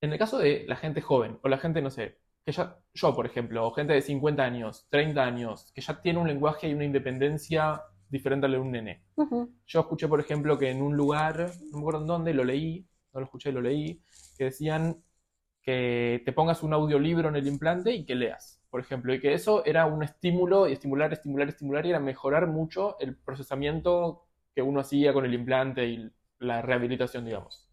[0.07, 3.12] En el caso de la gente joven o la gente, no sé, que ya, yo
[3.12, 6.74] por ejemplo, o gente de 50 años, 30 años, que ya tiene un lenguaje y
[6.74, 9.02] una independencia diferente a la de un nene.
[9.66, 12.86] Yo escuché, por ejemplo, que en un lugar, no me acuerdo en dónde, lo leí,
[13.12, 14.00] no lo escuché, lo leí,
[14.38, 15.02] que decían
[15.61, 19.34] que te pongas un audiolibro en el implante y que leas, por ejemplo, y que
[19.34, 24.62] eso era un estímulo y estimular, estimular, estimular y era mejorar mucho el procesamiento que
[24.62, 27.66] uno hacía con el implante y la rehabilitación, digamos.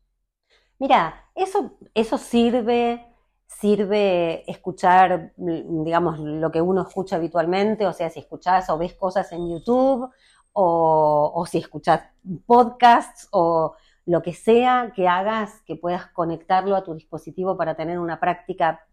[0.84, 3.08] Mira, eso, eso sirve,
[3.48, 9.32] sirve escuchar, digamos, lo que uno escucha habitualmente, o sea, si escuchás o ves cosas
[9.32, 10.12] en YouTube,
[10.52, 12.02] o, o si escuchás
[12.46, 17.98] podcasts, o, lo que sea que hagas, que puedas conectarlo a tu dispositivo para tener
[17.98, 18.86] una práctica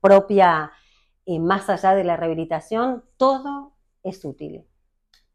[0.00, 0.70] propia
[1.26, 3.72] eh, más allá de la rehabilitación, todo
[4.04, 4.64] es útil,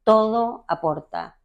[0.06, 1.38] todo aporta.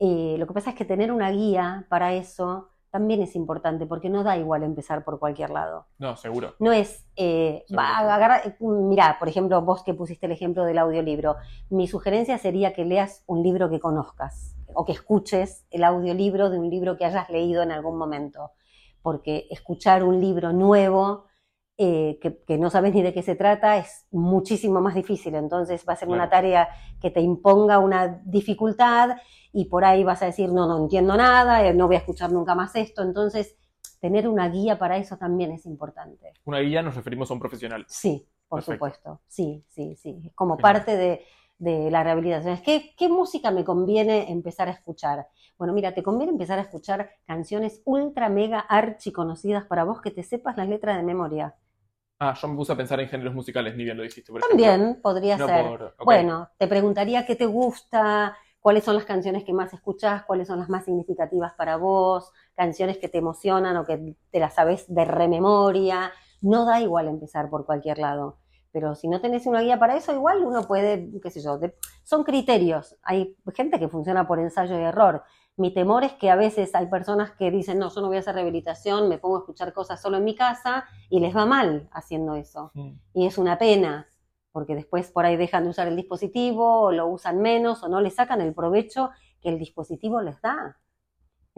[0.00, 4.08] Eh, lo que pasa es que tener una guía para eso también es importante, porque
[4.08, 5.86] no da igual empezar por cualquier lado.
[5.98, 6.54] No, seguro.
[6.58, 11.36] No es, eh, va, mira, por ejemplo, vos que pusiste el ejemplo del audiolibro,
[11.70, 16.58] mi sugerencia sería que leas un libro que conozcas o que escuches el audiolibro de
[16.58, 18.52] un libro que hayas leído en algún momento,
[19.02, 21.27] porque escuchar un libro nuevo
[21.80, 25.92] eh, que, no sabes ni de qué se trata es muchísimo más difícil, entonces va
[25.92, 26.68] a ser una tarea
[27.00, 29.16] que te imponga una dificultad
[29.52, 32.32] y por ahí vas a decir, no, no entiendo nada, eh, no voy a escuchar
[32.32, 33.56] nunca más esto, entonces
[34.00, 36.32] tener una guía para eso también es importante.
[36.44, 37.84] Una guía nos referimos a un profesional.
[37.88, 41.24] Sí, por supuesto, sí, sí, sí, como parte de
[41.58, 42.54] de la rehabilitación.
[42.54, 45.28] Es que, ¿qué música me conviene empezar a escuchar?
[45.58, 50.12] Bueno, mira, te conviene empezar a escuchar canciones ultra, mega, archi conocidas para vos que
[50.12, 51.56] te sepas las letras de memoria.
[52.20, 54.32] Ah, yo me puse a pensar en géneros musicales, ni bien lo dijiste.
[54.32, 55.94] Por También podría ser.
[56.04, 60.58] Bueno, te preguntaría qué te gusta, cuáles son las canciones que más escuchás, cuáles son
[60.58, 65.04] las más significativas para vos, canciones que te emocionan o que te las sabes de
[65.04, 66.12] rememoria.
[66.40, 68.38] No da igual empezar por cualquier lado.
[68.72, 71.58] Pero si no tenés una guía para eso, igual uno puede, qué sé yo,
[72.02, 72.96] son criterios.
[73.02, 75.22] Hay gente que funciona por ensayo y error.
[75.58, 78.20] Mi temor es que a veces hay personas que dicen, no, yo no voy a
[78.20, 81.88] hacer rehabilitación, me pongo a escuchar cosas solo en mi casa y les va mal
[81.90, 82.70] haciendo eso.
[83.12, 84.06] Y es una pena,
[84.52, 88.00] porque después por ahí dejan de usar el dispositivo o lo usan menos o no
[88.00, 89.10] le sacan el provecho
[89.42, 90.78] que el dispositivo les da.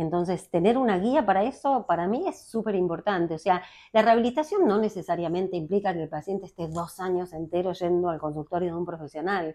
[0.00, 3.34] Entonces, tener una guía para eso, para mí es súper importante.
[3.34, 8.08] O sea, la rehabilitación no necesariamente implica que el paciente esté dos años enteros yendo
[8.08, 9.54] al consultorio de un profesional.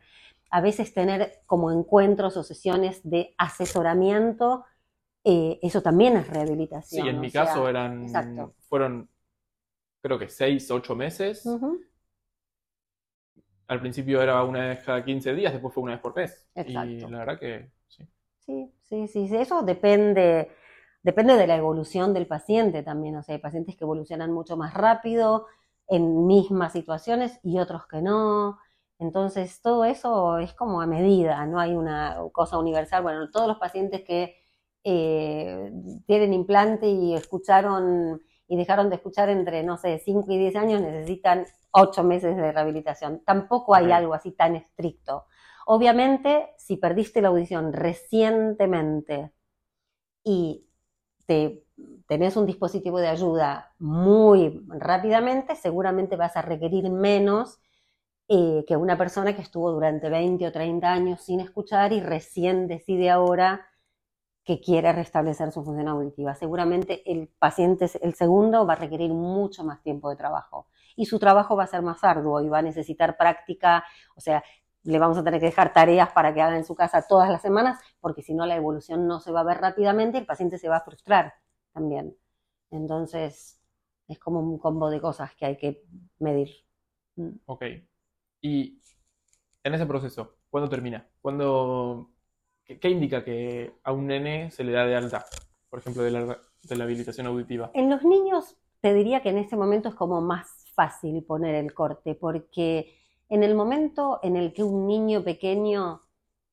[0.52, 4.66] A veces tener como encuentros o sesiones de asesoramiento,
[5.24, 7.04] eh, eso también es rehabilitación.
[7.04, 8.08] Sí, en mi caso eran,
[8.70, 9.10] fueron
[10.02, 11.44] creo que seis, ocho meses.
[13.68, 16.48] Al principio era una vez cada 15 días, después fue una vez por mes.
[16.68, 17.72] Y la verdad que
[18.48, 20.52] Sí, sí, sí, eso depende
[21.02, 23.16] depende de la evolución del paciente también.
[23.16, 25.46] O sea, hay pacientes que evolucionan mucho más rápido
[25.88, 28.58] en mismas situaciones y otros que no.
[29.00, 33.04] Entonces, todo eso es como a medida, no hay una cosa universal.
[33.04, 34.36] Bueno, todos los pacientes que
[34.84, 35.72] eh,
[36.08, 40.82] tienen implante y escucharon y dejaron de escuchar entre, no sé, 5 y 10 años
[40.82, 43.22] necesitan 8 meses de rehabilitación.
[43.26, 45.26] Tampoco hay algo así tan estricto.
[45.66, 49.32] Obviamente, si perdiste la audición recientemente
[50.24, 50.68] y
[51.26, 51.64] te
[52.08, 57.60] tenés un dispositivo de ayuda muy rápidamente, seguramente vas a requerir menos
[58.28, 62.68] eh, que una persona que estuvo durante 20 o 30 años sin escuchar y recién
[62.68, 63.68] decide ahora
[64.44, 66.36] que quiere restablecer su función auditiva.
[66.36, 71.20] Seguramente el paciente, el segundo, va a requerir mucho más tiempo de trabajo y su
[71.20, 73.84] trabajo va a ser más arduo y va a necesitar práctica,
[74.16, 74.44] o sea,
[74.86, 77.42] le vamos a tener que dejar tareas para que haga en su casa todas las
[77.42, 80.70] semanas, porque si no la evolución no se va a ver rápidamente, el paciente se
[80.70, 81.34] va a frustrar
[81.74, 82.16] también.
[82.72, 83.60] Entonces,
[84.08, 85.84] es como un combo de cosas que hay que
[86.20, 86.50] medir.
[87.16, 87.32] Mm.
[87.46, 87.64] Ok.
[88.42, 88.80] Y
[89.64, 91.08] en ese proceso, ¿cuándo termina?
[91.22, 92.12] ¿Cuándo,
[92.64, 95.26] qué, indica que a un nene se le da de alta,
[95.70, 97.72] por ejemplo, de la, de la habilitación auditiva?
[97.74, 101.74] En los niños te diría que en ese momento es como más fácil poner el
[101.74, 102.96] corte, porque
[103.30, 106.04] en el momento en el que un niño pequeño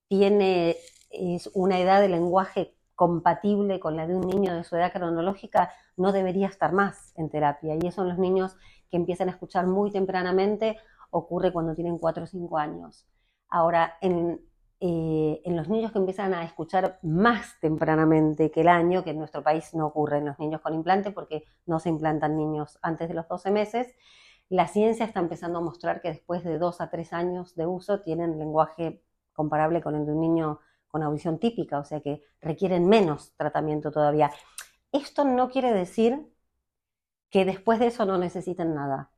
[0.09, 0.77] tiene
[1.13, 5.73] es una edad de lenguaje compatible con la de un niño de su edad cronológica,
[5.97, 7.75] no debería estar más en terapia.
[7.75, 8.57] Y eso en los niños
[8.91, 10.79] que empiezan a escuchar muy tempranamente
[11.11, 13.07] ocurre cuando tienen 4 o 5 años.
[13.49, 14.41] Ahora, en,
[14.81, 19.19] eh, en los niños que empiezan a escuchar más tempranamente que el año, que en
[19.19, 23.09] nuestro país no ocurre en los niños con implante porque no se implantan niños antes
[23.09, 23.95] de los 12 meses,
[24.53, 28.03] la ciencia está empezando a mostrar que después de dos a tres años de uso
[28.03, 32.87] tienen lenguaje comparable con el de un niño con audición típica, o sea que requieren
[32.87, 34.31] menos tratamiento todavía.
[34.93, 36.31] Esto no quiere decir
[37.31, 39.11] que después de eso no necesiten nada.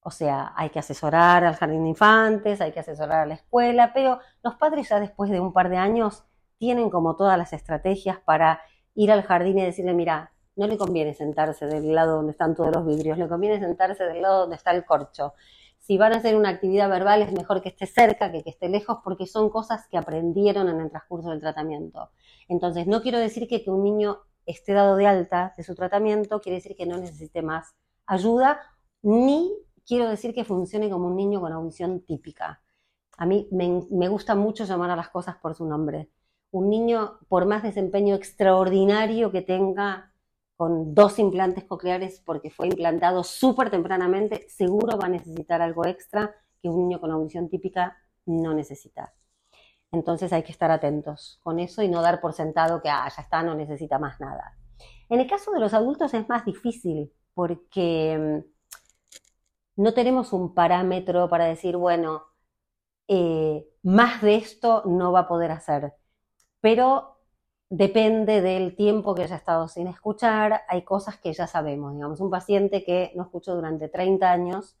[0.00, 3.92] O sea, hay que asesorar al jardín de infantes, hay que asesorar a la escuela,
[3.94, 6.24] pero los padres ya después de un par de años
[6.58, 8.60] tienen como todas las estrategias para
[8.96, 12.74] ir al jardín y decirle, mira, no le conviene sentarse del lado donde están todos
[12.74, 15.34] los vidrios, le conviene sentarse del lado donde está el corcho.
[15.78, 18.68] Si van a hacer una actividad verbal es mejor que esté cerca que que esté
[18.68, 22.10] lejos porque son cosas que aprendieron en el transcurso del tratamiento.
[22.48, 26.40] Entonces, no quiero decir que, que un niño esté dado de alta de su tratamiento,
[26.40, 28.60] quiere decir que no necesite más ayuda,
[29.02, 29.52] ni
[29.86, 32.60] quiero decir que funcione como un niño con audición típica.
[33.16, 36.10] A mí me, me gusta mucho llamar a las cosas por su nombre.
[36.50, 40.12] Un niño, por más desempeño extraordinario que tenga
[40.58, 46.34] con dos implantes cocleares porque fue implantado súper tempranamente, seguro va a necesitar algo extra
[46.60, 47.96] que un niño con audición típica
[48.26, 49.14] no necesita.
[49.92, 53.22] Entonces hay que estar atentos con eso y no dar por sentado que ah, ya
[53.22, 54.58] está, no necesita más nada.
[55.08, 58.42] En el caso de los adultos es más difícil porque
[59.76, 62.24] mm, no tenemos un parámetro para decir, bueno,
[63.06, 65.94] eh, más de esto no va a poder hacer.
[66.60, 67.17] Pero
[67.70, 72.30] depende del tiempo que haya estado sin escuchar, hay cosas que ya sabemos, digamos, un
[72.30, 74.76] paciente que no escuchó durante 30 años,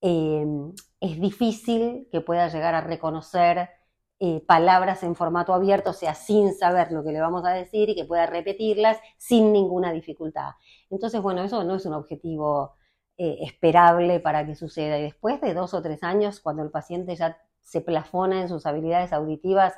[0.00, 3.70] em, es difícil que pueda llegar a reconocer
[4.18, 7.90] eh, palabras en formato abierto, o sea, sin saber lo que le vamos a decir
[7.90, 10.52] y que pueda repetirlas sin ninguna dificultad.
[10.90, 12.76] Entonces, bueno, eso no es un objetivo
[13.18, 14.98] eh, esperable para que suceda.
[14.98, 18.64] Y después de dos o tres años, cuando el paciente ya se plafona en sus
[18.66, 19.74] habilidades auditivas,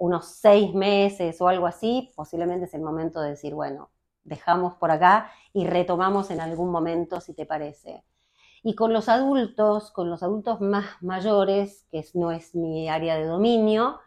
[0.00, 3.90] unos seis meses o algo así, posiblemente es el momento de decir, bueno,
[4.24, 8.02] dejamos por acá y retomamos en algún momento, si te parece.
[8.62, 13.26] Y con los adultos, con los adultos más mayores, que no es mi área de
[13.26, 14.00] dominio,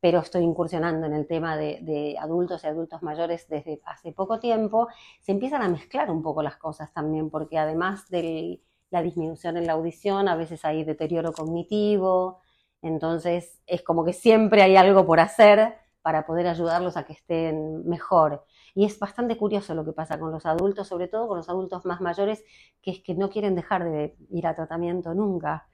[0.00, 4.88] pero estoy incursionando en el tema de, adultos y adultos mayores desde hace poco tiempo,
[5.20, 9.66] se empiezan a mezclar un poco las cosas también, porque además de la disminución en
[9.66, 12.40] la audición, a veces hay deterioro cognitivo,
[12.84, 17.88] entonces es como que siempre hay algo por hacer para poder ayudarlos a que estén
[17.88, 18.44] mejor.
[18.74, 21.86] Y es bastante curioso lo que pasa con los adultos, sobre todo con los adultos
[21.86, 22.44] más mayores,
[22.82, 25.66] que es que no quieren dejar de ir a tratamiento nunca.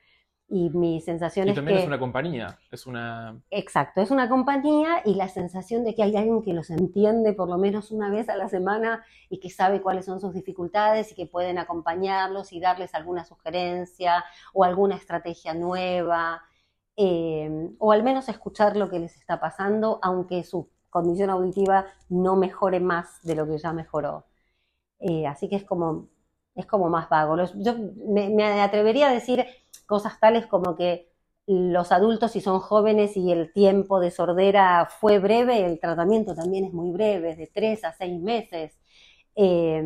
[0.49, 3.41] Y mi sensación y es también es una compañía, es una...
[3.51, 7.49] Exacto, es una compañía y la sensación de que hay alguien que los entiende por
[7.49, 11.17] lo menos una vez a la semana y que sabe cuáles son sus dificultades y
[11.17, 16.43] que pueden acompañarlos y darles alguna sugerencia o alguna estrategia nueva
[16.97, 22.37] Em, o al menos escuchar lo que les está pasando, aunque su condición auditiva no
[22.37, 24.27] mejore más de lo que ya mejoró.
[25.01, 26.09] Eh, así que es como,
[26.55, 27.37] es como más vago.
[27.57, 27.75] yo
[28.07, 29.47] me, atrevería a decir
[29.87, 31.11] cosas tales como que
[31.47, 36.65] los adultos, si son jóvenes y el tiempo de sordera fue breve, el tratamiento también
[36.67, 38.79] es muy breve, de tres a seis meses.
[39.37, 39.83] Eh,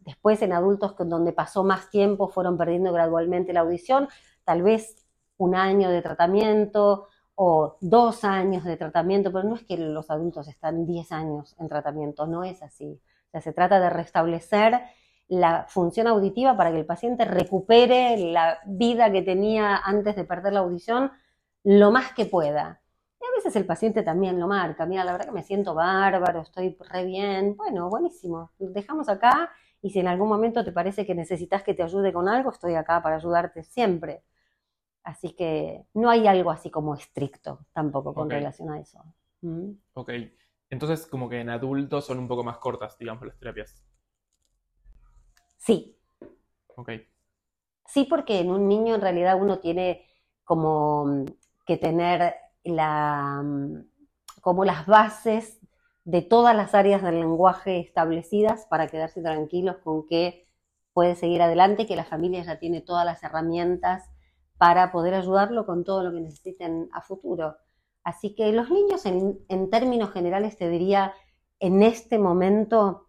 [0.00, 4.08] después en adultos donde pasó más tiempo fueron perdiendo gradualmente la audición,
[4.44, 5.03] tal vez
[5.38, 10.48] un año de tratamiento o dos años de tratamiento, pero no es que los adultos
[10.48, 13.00] están 10 años en tratamiento, no es así.
[13.40, 14.80] Se trata de restablecer
[15.28, 20.52] la función auditiva para que el paciente recupere la vida que tenía antes de perder
[20.52, 21.10] la audición
[21.64, 22.80] lo más que pueda.
[23.20, 26.42] Y a veces el paciente también lo marca, mira, la verdad que me siento bárbaro,
[26.42, 31.14] estoy re bien, bueno, buenísimo, dejamos acá y si en algún momento te parece que
[31.14, 34.22] necesitas que te ayude con algo, estoy acá para ayudarte siempre.
[35.04, 39.04] Así que no hay algo así como estricto tampoco con relación a eso.
[39.42, 39.72] ¿Mm?
[39.92, 40.10] Ok,
[40.70, 43.84] entonces como que en adultos son un poco más cortas, digamos, las terapias.
[45.58, 45.98] Sí.
[46.76, 46.90] Ok.
[47.86, 50.06] Sí, porque en un niño en realidad uno tiene
[50.42, 51.24] como mm,
[51.66, 52.34] que tener
[52.64, 53.84] la, mm,
[54.40, 55.60] como las bases
[56.04, 60.48] de todas las áreas del lenguaje establecidas para quedarse tranquilos con que
[60.94, 64.13] puede seguir adelante, que la familia ya tiene todas las herramientas
[64.58, 67.56] para poder ayudarlo con todo lo que necesiten a futuro.
[68.02, 71.14] Así que los niños en, términos generales te diría,
[71.58, 73.08] en este momento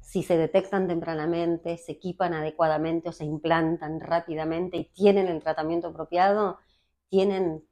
[0.00, 5.88] si se detectan tempranamente, se equipan adecuadamente o se implantan rápidamente y tienen el tratamiento
[5.88, 6.58] apropiado,
[7.10, 7.62] tienen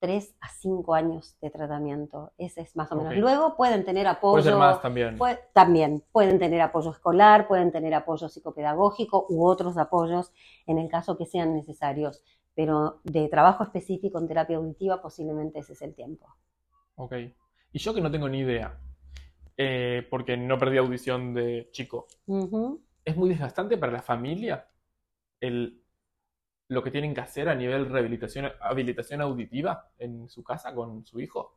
[0.00, 2.32] 3 a 5 años de tratamiento.
[2.38, 3.16] Ese es más o menos.
[3.16, 4.32] Luego pueden tener apoyo.
[4.32, 5.18] Puede ser más también.
[5.52, 6.02] también.
[6.10, 10.32] Pueden tener apoyo escolar, pueden tener apoyo psicopedagógico u otros apoyos
[10.66, 12.24] en el caso que sean necesarios.
[12.54, 16.26] Pero de trabajo específico en terapia auditiva, posiblemente ese es el tiempo.
[16.96, 17.14] Ok.
[17.72, 18.78] Y yo que no tengo ni idea,
[19.56, 22.06] eh, porque no perdí audición de chico.
[23.04, 24.66] Es muy desgastante para la familia
[25.40, 25.82] el,
[26.70, 31.18] lo que tienen que hacer a nivel rehabilitación, habilitación auditiva en su casa con su
[31.18, 31.56] hijo.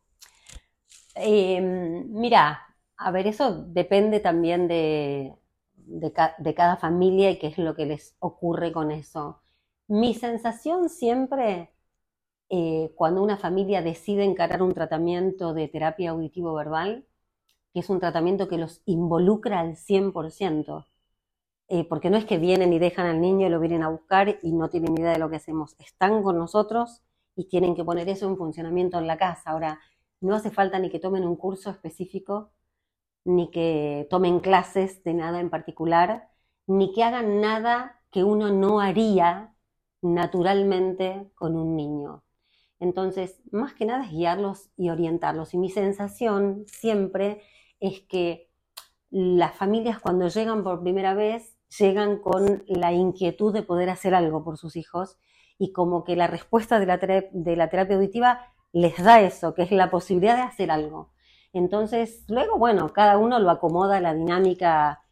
[1.13, 2.61] Em, mira,
[2.97, 5.35] a ver, eso depende también de,
[5.75, 9.41] de, cada familia y qué es lo que les ocurre con eso.
[9.87, 11.69] Mi sensación siempre,
[12.49, 17.05] eh, cuando una familia decide encarar un tratamiento de terapia auditivo-verbal,
[17.71, 20.87] que es un tratamiento que los involucra al 100%,
[21.73, 24.37] eh, porque no es que vienen y dejan al niño y lo vienen a buscar
[24.43, 27.01] y no tienen idea de lo que hacemos, están con nosotros
[27.35, 29.49] y tienen que poner eso en funcionamiento en la casa.
[29.49, 29.79] Ahora,
[30.21, 32.51] no hace falta ni que tomen un curso específico,
[33.25, 36.29] ni que tomen clases de nada en particular,
[36.67, 39.55] ni que hagan nada que uno no haría
[40.03, 42.23] naturalmente con un niño.
[42.79, 45.55] Entonces, más que nada es guiarlos y orientarlos.
[45.55, 47.41] Y mi sensación siempre
[47.79, 48.51] es que
[49.09, 54.43] las familias cuando llegan por primera vez llegan con la inquietud de poder hacer algo
[54.43, 55.17] por sus hijos
[55.57, 59.63] y como que la respuesta de la, de la terapia auditiva les da eso, que
[59.63, 61.11] es la posibilidad de hacer algo.
[61.53, 65.03] Entonces, luego, bueno, cada uno lo acomoda a la dinámica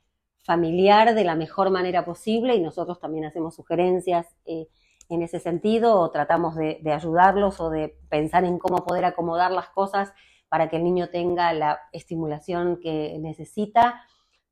[0.44, 4.68] familiar de la mejor manera posible y nosotros también hacemos sugerencias eh,
[5.08, 9.52] en ese sentido o tratamos de, de, ayudarlos o de pensar en cómo poder acomodar
[9.52, 10.14] las cosas
[10.50, 14.02] para que el niño tenga la estimulación que necesita,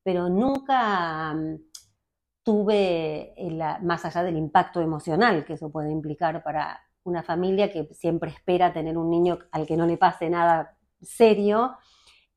[0.04, 1.69] pero nunca mm,
[2.42, 3.34] tuve,
[3.82, 8.72] más allá del impacto emocional que eso puede implicar para una familia que siempre espera
[8.72, 11.76] tener un niño al que no le pase nada serio,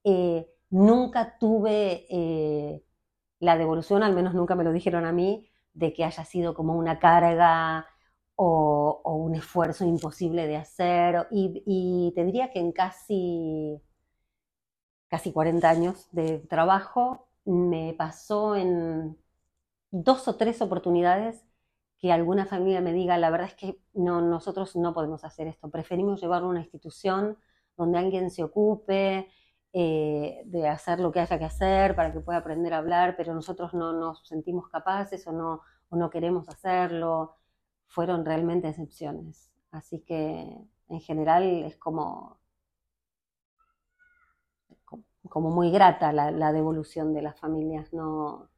[0.04, 2.84] eh, nunca tuve eh,
[3.39, 6.76] la devolución, al menos nunca me lo dijeron a mí, de que haya sido como
[6.76, 7.88] una carga
[8.36, 11.28] o, un esfuerzo imposible de hacer.
[11.32, 13.82] Y, te diría que en casi,
[15.10, 19.18] casi 40 años de trabajo me pasó en
[19.94, 21.46] dos o tres oportunidades
[22.00, 25.70] que alguna familia me diga, la verdad es que no, nosotros no podemos hacer esto,
[25.70, 27.38] preferimos llevarlo a una institución
[27.78, 29.30] donde alguien se ocupe
[29.72, 33.34] eh, de hacer lo que haya que hacer para que pueda aprender a hablar, pero
[33.34, 37.38] nosotros no nos sentimos capaces o no, no queremos hacerlo
[37.94, 39.52] fueron realmente excepciones.
[39.72, 40.58] Así que
[40.89, 42.39] en general es como,
[45.30, 47.94] como muy grata la, devolución de las familias.
[47.94, 48.50] No,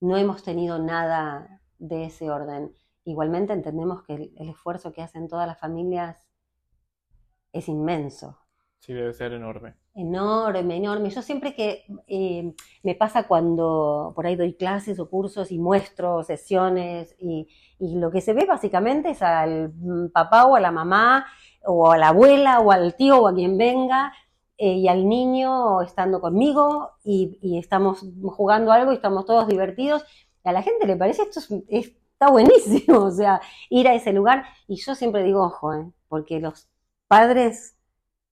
[0.00, 2.72] no hemos tenido nada de ese orden.
[3.04, 6.28] Igualmente entendemos que el, esfuerzo que hacen todas las familias
[7.52, 8.38] es inmenso.
[8.78, 9.74] Sí, debe ser enorme.
[9.94, 11.10] Enorme, enorme.
[11.10, 16.22] Yo siempre que eh, me pasa cuando por ahí doy clases o cursos y muestro
[16.22, 19.72] sesiones y, lo que se ve básicamente es al
[20.12, 21.26] papá o a la mamá
[21.64, 24.12] o a la abuela o al tío o a quien venga
[24.58, 30.04] eh, y al niño estando conmigo y, estamos jugando algo y estamos todos divertidos.
[30.44, 33.40] A la gente le parece esto es, está buenísimo, o sea,
[33.70, 34.44] ir a ese lugar.
[34.66, 35.92] Y yo siempre digo, ojo, ¿eh?
[36.08, 36.68] porque los
[37.08, 37.76] padres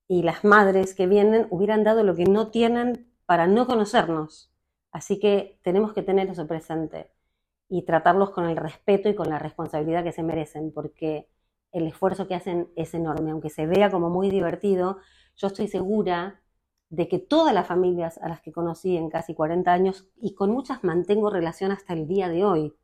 [0.09, 4.51] y las madres que vienen hubieran dado lo que no tienen para no conocernos.
[4.93, 7.11] Así que tenemos que tener eso presente
[7.68, 11.29] y tratarlos con el respeto y con la responsabilidad que se merecen, porque
[11.72, 14.99] el esfuerzo que hacen es enorme, aunque se vea como muy divertido,
[15.37, 16.41] yo estoy segura
[16.91, 20.51] de que todas las familias a las que conocí en casi 40 años, y con
[20.51, 22.74] muchas mantengo relación hasta el día de hoy,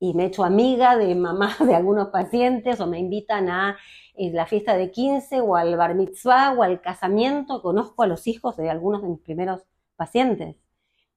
[0.00, 3.76] y me he hecho amiga de mamá de algunos pacientes o me invitan a
[4.14, 8.26] eh, la fiesta de 15 o al bar mitzvah o al casamiento, conozco a los
[8.26, 9.62] hijos de algunos de mis primeros
[9.96, 10.56] pacientes.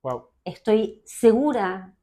[0.02, 0.30] Wow.
[0.44, 1.96] Estoy segura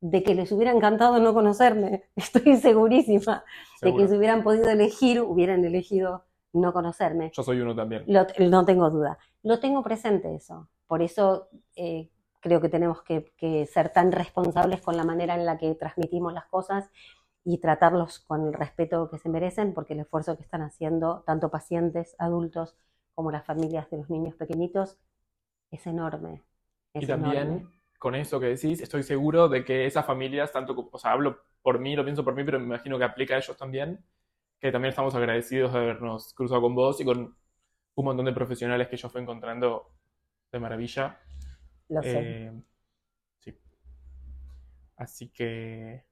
[0.00, 3.44] de que les hubiera encantado no conocerme, estoy segurísima
[3.82, 7.30] de que si hubieran podido elegir, hubieran elegido no conocerme.
[7.34, 8.04] Yo soy uno también.
[8.06, 9.18] no tengo duda.
[9.42, 10.68] Lo tengo presente eso.
[10.86, 15.56] Por eso eh, creo que tenemos que, ser tan responsables con la manera en la
[15.56, 16.90] que transmitimos las cosas
[17.44, 21.50] y tratarlos con el respeto que se merecen, porque el esfuerzo que están haciendo tanto
[21.50, 22.76] pacientes, adultos,
[23.14, 24.98] como las familias de los niños pequeñitos
[25.70, 26.42] es enorme.
[26.94, 31.12] y también con eso que decís, estoy seguro de que esas familias, tanto, o sea,
[31.12, 34.04] hablo por mí, lo pienso por mí, pero me imagino que aplica a ellos también,
[34.62, 37.36] que también estamos agradecidos de habernos cruzado con vos y con
[37.96, 39.92] un montón de profesionales que yo fui encontrando
[40.52, 41.18] de maravilla.
[41.88, 42.20] Lo sé.
[42.20, 42.52] Eh,
[43.40, 43.58] sí.
[44.96, 46.04] Así que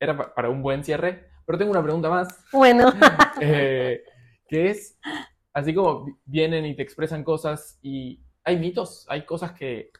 [0.00, 2.44] era para un buen cierre, pero tengo una pregunta más.
[2.52, 2.92] Bueno.
[3.44, 4.04] Eh,
[4.46, 5.00] que es,
[5.52, 9.90] así como vienen y te expresan cosas y hay mitos, hay cosas que,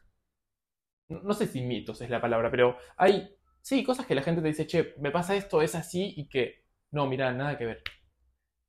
[1.08, 4.48] no sé si mitos es la palabra, pero hay, sí, cosas que la gente te
[4.48, 6.61] dice, che, me pasa esto, es así y que
[6.92, 7.82] no, mira, nada que ver.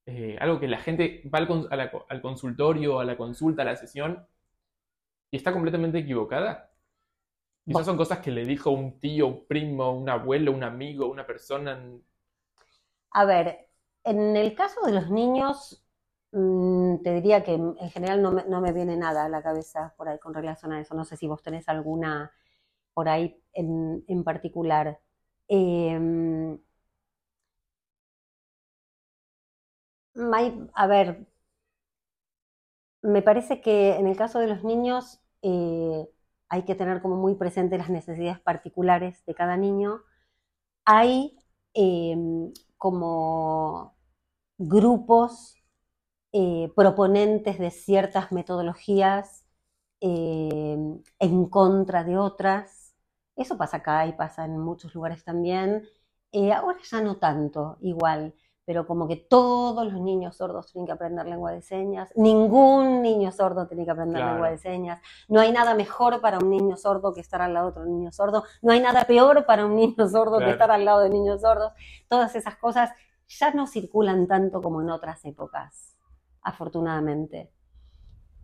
[0.05, 4.25] Eh, algo que la gente va al, consultorio, a la consulta, a la sesión,
[5.29, 6.71] y está completamente equivocada.
[7.65, 11.25] Quizás son cosas que le dijo un tío, un primo, un abuelo, un amigo, una
[11.25, 11.81] persona.
[13.11, 13.69] A ver,
[14.03, 15.85] en el caso de los niños,
[16.31, 20.19] mm, te diría que en general no me, viene nada a la cabeza por ahí
[20.19, 20.95] con relación a eso.
[20.95, 22.31] No sé si vos tenés alguna
[22.93, 24.99] por ahí en, en particular.
[25.47, 26.57] Eh,
[30.15, 31.25] a ver,
[33.01, 36.07] me parece que en el caso de los niños eh,
[36.49, 40.01] hay que tener como muy presente las necesidades particulares de cada niño.
[40.85, 41.37] Hay
[41.73, 43.95] em, como
[44.57, 45.55] grupos
[46.33, 49.45] eh, proponentes de ciertas metodologías
[50.01, 52.95] em, en contra de otras.
[53.35, 55.83] Eso pasa acá y pasa en muchos lugares también.
[56.31, 58.33] Eh, ahora ya no tanto, igual
[58.65, 63.31] pero como que todos los niños sordos tienen que aprender lengua de señas, ningún niño
[63.31, 67.13] sordo tiene que aprender lengua de señas, no hay nada mejor para un niño sordo
[67.13, 70.07] que estar al lado de otro niño sordo, no hay nada peor para un niño
[70.07, 71.73] sordo que estar al lado de niños sordos,
[72.07, 72.91] todas esas cosas
[73.27, 75.97] ya no circulan tanto como en otras épocas,
[76.41, 77.51] afortunadamente.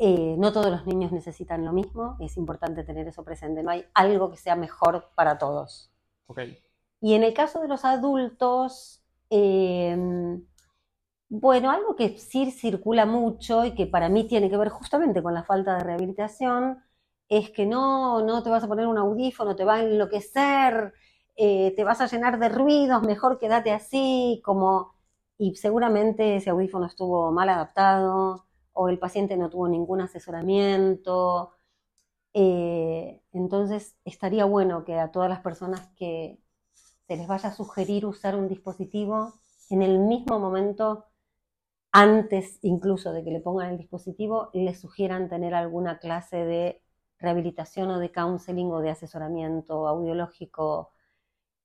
[0.02, 3.86] Eh, no todos los niños necesitan lo mismo, es importante tener eso presente, no hay
[3.94, 5.92] algo que sea mejor para todos.
[7.02, 8.99] Y en el caso de los adultos,
[9.30, 10.44] Em,
[11.30, 15.34] bueno, algo que sí circula mucho y que para mí tiene que ver justamente con
[15.34, 16.84] la falta de rehabilitación
[17.30, 20.94] es que no, no te vas a poner un audífono, te va a enloquecer,
[21.38, 24.94] eh, te vas a llenar de ruidos, mejor quédate así, como,
[25.38, 31.52] y seguramente ese audífono estuvo mal adaptado o el paciente no tuvo ningún asesoramiento.
[32.34, 36.40] Eh, entonces estaría bueno que a todas las personas que,
[37.10, 39.34] se les vaya a sugerir usar un dispositivo
[39.72, 41.06] en el mismo momento,
[41.92, 46.84] antes incluso de que le pongan el dispositivo, les sugieran tener alguna clase de
[47.18, 50.92] rehabilitación o de counseling o de asesoramiento audiológico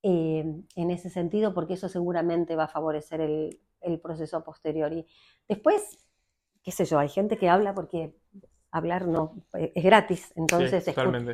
[0.02, 4.94] eh, en ese sentido, porque eso seguramente va a favorecer el, el proceso posterior.
[4.94, 5.06] Y
[5.46, 5.98] después,
[6.62, 8.16] qué sé yo, hay gente que habla porque
[8.74, 10.32] hablar no, es gratis.
[10.34, 10.84] Entonces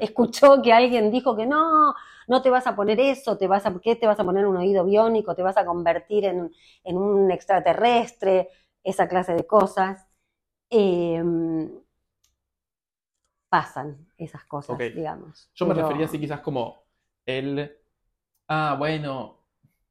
[0.01, 1.95] escuchó que alguien dijo que no,
[2.29, 4.59] no te vas a poner eso, te vas a, ¿qué te vas a poner un
[4.59, 5.35] oído biónico?
[5.35, 6.51] Te vas a convertir en,
[6.85, 8.51] un extraterrestre,
[8.85, 10.07] esa clase de cosas.
[10.69, 11.71] Em,
[13.49, 15.51] pasan esas cosas, digamos.
[15.55, 16.85] Yo me refería así quizás como
[17.25, 17.75] él,
[18.49, 19.47] ah, bueno,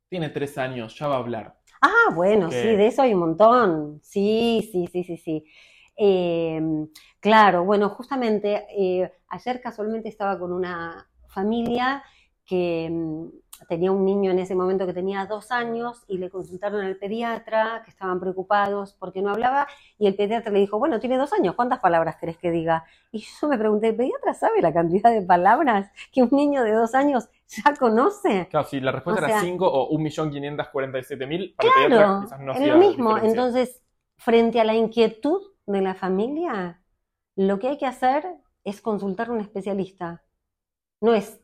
[0.08, 1.60] tiene tres años, ya va a hablar.
[1.82, 4.00] Ah, bueno, sí, de eso hay un montón.
[4.04, 5.46] Sí, sí, sí, sí, sí.
[6.02, 6.88] Em,
[7.20, 12.02] claro, bueno, justamente eh, ayer casualmente estaba con una familia
[12.46, 13.30] que, em,
[13.68, 17.82] tenía un niño en ese momento que tenía dos años y le consultaron al pediatra,
[17.84, 21.56] que estaban preocupados porque no hablaba, y el pediatra le dijo, bueno, tiene dos años,
[21.56, 22.86] ¿cuántas palabras querés que diga?
[23.12, 26.72] Y yo me pregunté, ¿el pediatra sabe la cantidad de palabras que un niño de
[26.72, 28.48] dos años ya conoce?
[28.50, 32.40] Claro, si la respuesta O era sea- 5 o 1.547.000, para el Claro, pediatra quizás
[32.40, 33.10] no es lo mismo.
[33.16, 33.30] diferencia.
[33.30, 33.82] Entonces,
[34.18, 35.42] frente a la inquietud
[35.72, 36.82] de la familia,
[37.36, 38.26] lo que hay que hacer
[38.64, 40.24] es consultar a un especialista.
[41.02, 41.42] No es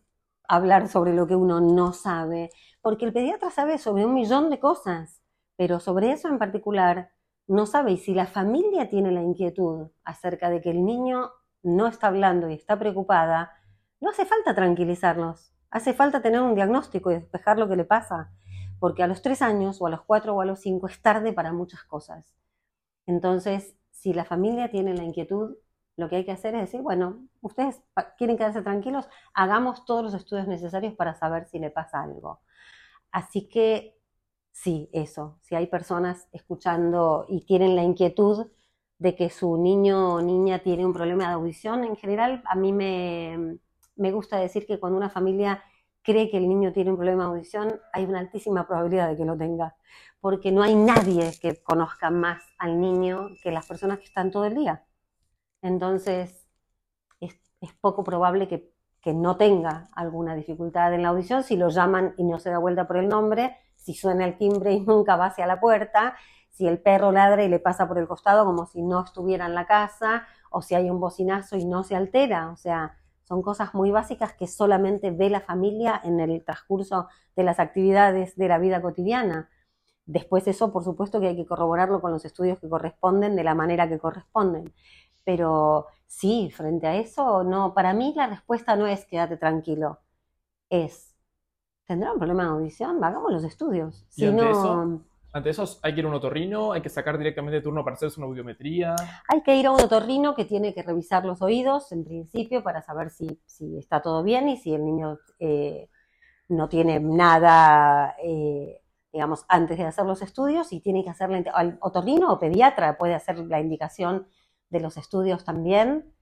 [0.47, 2.49] hablar sobre lo que uno no sabe,
[2.81, 5.21] porque el pediatra sabe sobre un millón de cosas,
[5.55, 7.11] pero sobre eso en particular
[7.47, 7.93] no sabe.
[7.93, 11.31] Y si la familia tiene la inquietud acerca de que el niño
[11.63, 13.53] no está hablando y está preocupada,
[14.01, 15.53] no hace falta tranquilizarlos.
[15.69, 18.31] Hace falta tener un diagnóstico y despejar lo que le pasa
[18.79, 21.33] porque a los tres años o a los cuatro o a los cinco es tarde
[21.33, 22.35] para muchas cosas.
[23.05, 23.75] Entonces,
[24.05, 25.57] si la familia tiene la inquietud,
[25.97, 27.81] lo que hay que hacer es decir, bueno, ustedes
[28.19, 32.39] quieren quedarse tranquilos, hagamos todos los estudios necesarios para saber si le pasa algo.
[33.11, 33.97] Así que
[34.51, 38.45] sí, eso, si hay personas escuchando y tienen la inquietud
[38.99, 42.73] de que su niño o niña tiene un problema de audición, en general a mí
[42.73, 43.57] me,
[43.95, 45.63] me gusta decir que cuando una familia
[46.05, 49.25] cree que el niño tiene un problema de audición, hay una altísima probabilidad de que
[49.25, 49.75] lo tenga,
[50.21, 54.45] porque no hay nadie que conozca más al niño que las personas que están todo
[54.45, 54.85] el día.
[55.61, 56.47] Entonces,
[57.19, 57.35] es,
[57.81, 62.23] poco probable que, que no tenga alguna dificultad en la audición si lo llaman y
[62.23, 65.47] no se da vuelta por el nombre, si suena el timbre y nunca va hacia
[65.47, 66.15] la puerta,
[66.51, 69.55] si el perro ladra y le pasa por el costado como si no estuviera en
[69.55, 72.51] la casa, o si hay un bocinazo y no se altera.
[72.51, 72.95] O sea,
[73.25, 78.35] son cosas muy básicas que solamente ve la familia en el transcurso de las actividades
[78.35, 79.49] de la vida cotidiana.
[80.05, 83.55] Después eso, por supuesto, que hay que corroborarlo con los estudios que corresponden de la
[83.55, 84.73] manera que corresponden.
[85.23, 89.99] Pero sí, frente a eso, no, para mí la respuesta no es quédate tranquilo,
[90.69, 91.15] es
[91.85, 93.03] ¿tendrá un problema de audición?
[93.03, 94.05] Hagamos los estudios.
[94.15, 95.01] ¿Y Si no, eso?
[95.35, 98.21] Ante eso, hay que ir a un otorrino, hay que sacar directamente turno para hacerse
[98.21, 98.95] una audiometría.
[99.27, 102.81] Hay que ir a un otorrino que tiene que revisar los oídos en principio para
[102.81, 105.89] saber si, si está todo bien y si el niño eh,
[106.47, 108.81] no tiene nada, eh,
[109.11, 113.13] digamos, antes de hacer los estudios y tiene que hacerle al otorrino o pediatra puede
[113.13, 114.27] hacer la indicación
[114.69, 116.13] de los estudios también.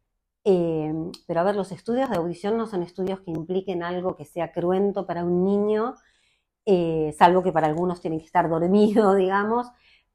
[0.44, 0.92] Eh,
[1.28, 4.52] pero a ver, los estudios de audición no son estudios que impliquen algo que sea
[4.52, 5.94] cruento para un niño,
[6.66, 9.68] eh, salvo que para algunos tienen que estar dormido, digamos,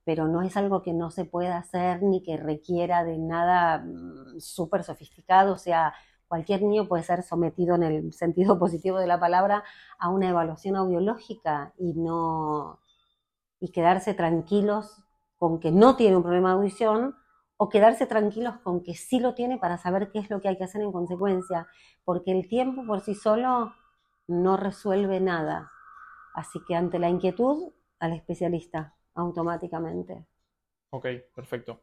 [0.04, 4.40] pero no es algo que no se pueda hacer ni que requiera de nada mm,
[4.40, 5.94] súper sofisticado, o sea,
[6.28, 9.64] cualquier niño puede ser sometido en el sentido positivo de la palabra
[9.98, 12.80] a una evaluación audiológica y no
[13.60, 15.02] y quedarse tranquilos
[15.36, 17.16] con que no tiene un problema de audición
[17.56, 20.56] o quedarse tranquilos con que sí lo tiene para saber qué es lo que hay
[20.56, 21.66] que hacer en consecuencia,
[22.04, 23.74] porque el tiempo por sí solo
[24.28, 25.72] no resuelve nada.
[26.40, 30.24] Así que ante la inquietud, al especialista, automáticamente.
[30.90, 31.82] Ok, perfecto.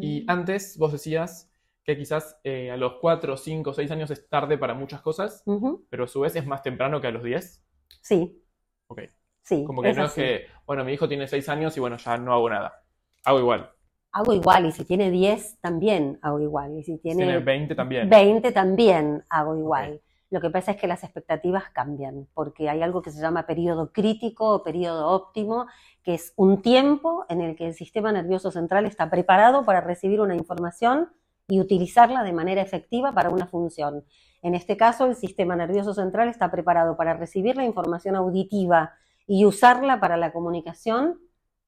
[0.00, 1.50] Y antes vos decías
[1.84, 5.86] que quizás eh, a los 4, 5, 6 años es tarde para muchas cosas, Ujú,
[5.88, 7.64] pero a su vez es más temprano que a los 10.
[8.00, 8.44] Sí,
[8.88, 9.02] Ok.
[9.42, 9.60] sí.
[9.62, 10.06] Como que es no así.
[10.06, 12.84] es que, bueno, mi hijo tiene 6 años y bueno, ya no hago nada.
[13.24, 13.72] Hago igual.
[14.12, 17.74] Hago igual, y si tiene 10 también hago igual, y si Si tiene, tiene 20
[17.74, 18.14] también.
[18.14, 20.00] 20 también hago igual.
[20.34, 23.92] Lo que pasa es que las expectativas cambian, porque hay algo que se llama periodo
[23.92, 25.66] crítico o periodo óptimo,
[26.02, 30.20] que es un tiempo en el que el sistema nervioso central está preparado para recibir
[30.20, 31.12] una información
[31.46, 34.02] y utilizarla de manera efectiva para una función.
[34.42, 38.94] En este caso, el sistema nervioso central está preparado para recibir la información auditiva
[39.28, 41.20] y usarla para la comunicación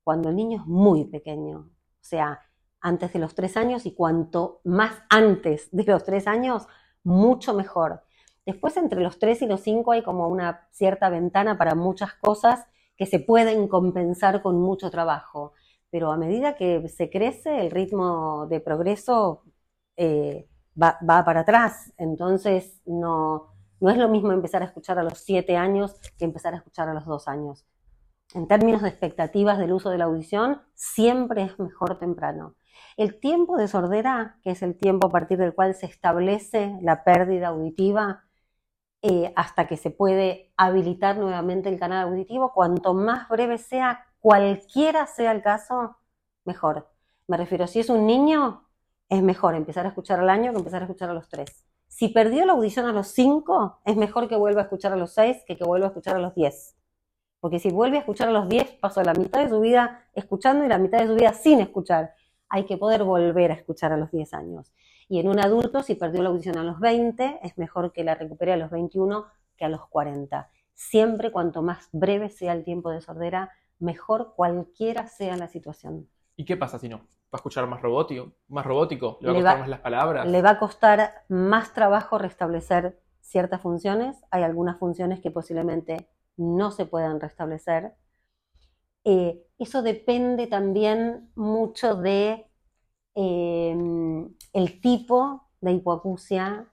[0.02, 2.40] cuando el niño es muy pequeño, o sea,
[2.80, 6.66] antes de los tres años y cuanto más antes de los tres años,
[7.04, 8.02] mucho mejor.
[8.46, 12.64] Después, entre los tres y los cinco hay como una cierta ventana para muchas cosas
[12.96, 15.52] que se pueden compensar con mucho trabajo,
[15.90, 19.42] pero a medida que se crece, el ritmo de progreso
[19.96, 20.48] eh,
[20.80, 23.48] va, para atrás, entonces no,
[23.80, 26.88] no es lo mismo empezar a escuchar a los siete años que empezar a escuchar
[26.88, 27.66] a los dos años.
[28.34, 32.56] En términos de expectativas del uso de la audición, siempre es mejor temprano.
[32.96, 37.04] El tiempo de sordera, que es el tiempo a partir del cual se establece la
[37.04, 38.25] pérdida auditiva,
[39.02, 45.06] eh, hasta que se puede habilitar nuevamente el canal auditivo, cuanto más breve sea, cualquiera
[45.06, 45.96] sea el caso,
[46.44, 46.88] mejor.
[47.28, 48.68] Me refiero, si es un niño,
[49.08, 51.66] es mejor empezar a escuchar al año que empezar a escuchar a los tres.
[51.88, 55.12] Si perdió la audición a los cinco, es mejor que vuelva a escuchar a los
[55.12, 56.76] seis que que vuelva a escuchar a los diez.
[57.40, 60.64] Porque si vuelve a escuchar a los 10, pasó la mitad de su vida escuchando
[60.64, 62.12] y la mitad de su vida sin escuchar.
[62.48, 64.72] Hay que poder volver a escuchar a los 10 años.
[65.08, 68.14] Y en un adulto, si perdió la audición a los 20, es mejor que la
[68.14, 69.26] recupere a los 21
[69.56, 70.50] que a los 40.
[70.74, 76.08] Siempre cuanto más breve sea el tiempo de sordera, mejor cualquiera sea la situación.
[76.36, 76.98] ¿Y qué pasa si no?
[76.98, 78.32] ¿Va a escuchar más robótico?
[78.48, 79.18] ¿Más robótico?
[79.20, 80.26] ¿Le va a costar va- más las palabras?
[80.26, 84.18] Le va a costar más trabajo restablecer ciertas funciones.
[84.30, 87.94] Hay algunas funciones que posiblemente no se puedan restablecer.
[89.04, 92.45] Eh, eso depende también mucho de
[93.16, 93.76] eh,
[94.52, 96.72] el tipo de hipoacusia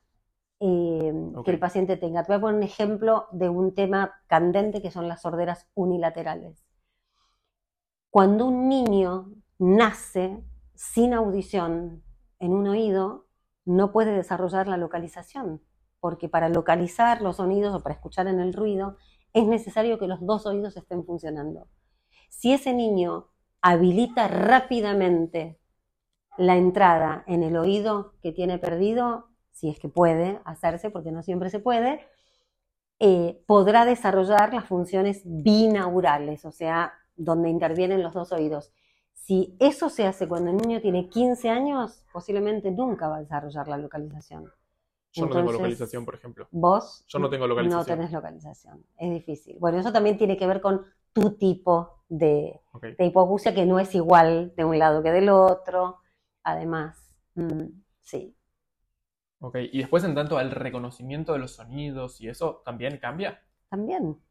[0.59, 1.45] eh, Ok.
[1.45, 2.23] que el paciente tenga.
[2.23, 6.63] Te voy a poner un ejemplo de un tema candente que son las sorderas unilaterales.
[8.09, 10.43] Cuando un niño nace
[10.75, 12.03] sin audición
[12.39, 13.25] en un oído,
[13.65, 15.61] no puede desarrollar la localización,
[15.99, 18.97] porque para localizar los sonidos o para escuchar en el ruido
[19.33, 21.67] es necesario que los dos oídos estén funcionando.
[22.29, 23.29] Si ese niño
[23.61, 25.59] habilita rápidamente
[26.37, 31.21] la entrada en el oído que tiene perdido, si es que puede hacerse, porque no
[31.23, 32.01] siempre se puede,
[32.99, 38.71] eh, podrá desarrollar las funciones binaurales, o sea, donde intervienen los dos oídos.
[39.13, 43.67] Si eso se hace cuando el niño tiene 15 años, posiblemente nunca va a desarrollar
[43.67, 44.51] la localización.
[45.11, 46.47] Yo no tengo localización, por ejemplo.
[46.51, 47.85] Vos Yo no tengo no localización.
[47.97, 49.57] tenés localización, es difícil.
[49.59, 52.83] Bueno, eso también tiene que ver con tu tipo de, Ok.
[52.97, 55.99] de hipoacusia que no es igual de un lado que del otro.
[56.43, 56.97] Además,
[57.35, 57.65] mm,
[58.01, 58.35] sí.
[59.39, 63.43] Ok, y después en tanto al reconocimiento de los sonidos y eso también cambia.
[63.69, 64.21] También,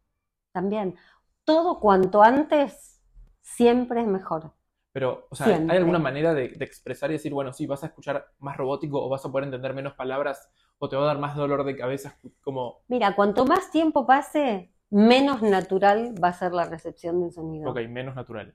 [0.53, 0.97] también.
[1.45, 3.01] Todo cuanto antes
[3.43, 4.53] siempre es mejor.
[4.93, 5.67] Pero, o sea, Siempre.
[5.69, 9.03] ¿hay alguna manera de, de expresar y decir, bueno, sí, vas a escuchar más robótico
[9.05, 11.77] o vas a poder entender menos palabras o te va a dar más dolor de
[11.77, 12.19] cabeza?
[12.43, 17.71] Como, Mira, cuanto más tiempo pase, menos natural va a ser la recepción del sonido.
[17.71, 18.55] ok, menos natural.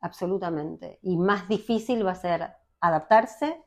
[0.00, 0.98] Absolutamente.
[1.02, 2.50] Y más difícil va a ser
[2.80, 3.62] adaptarse,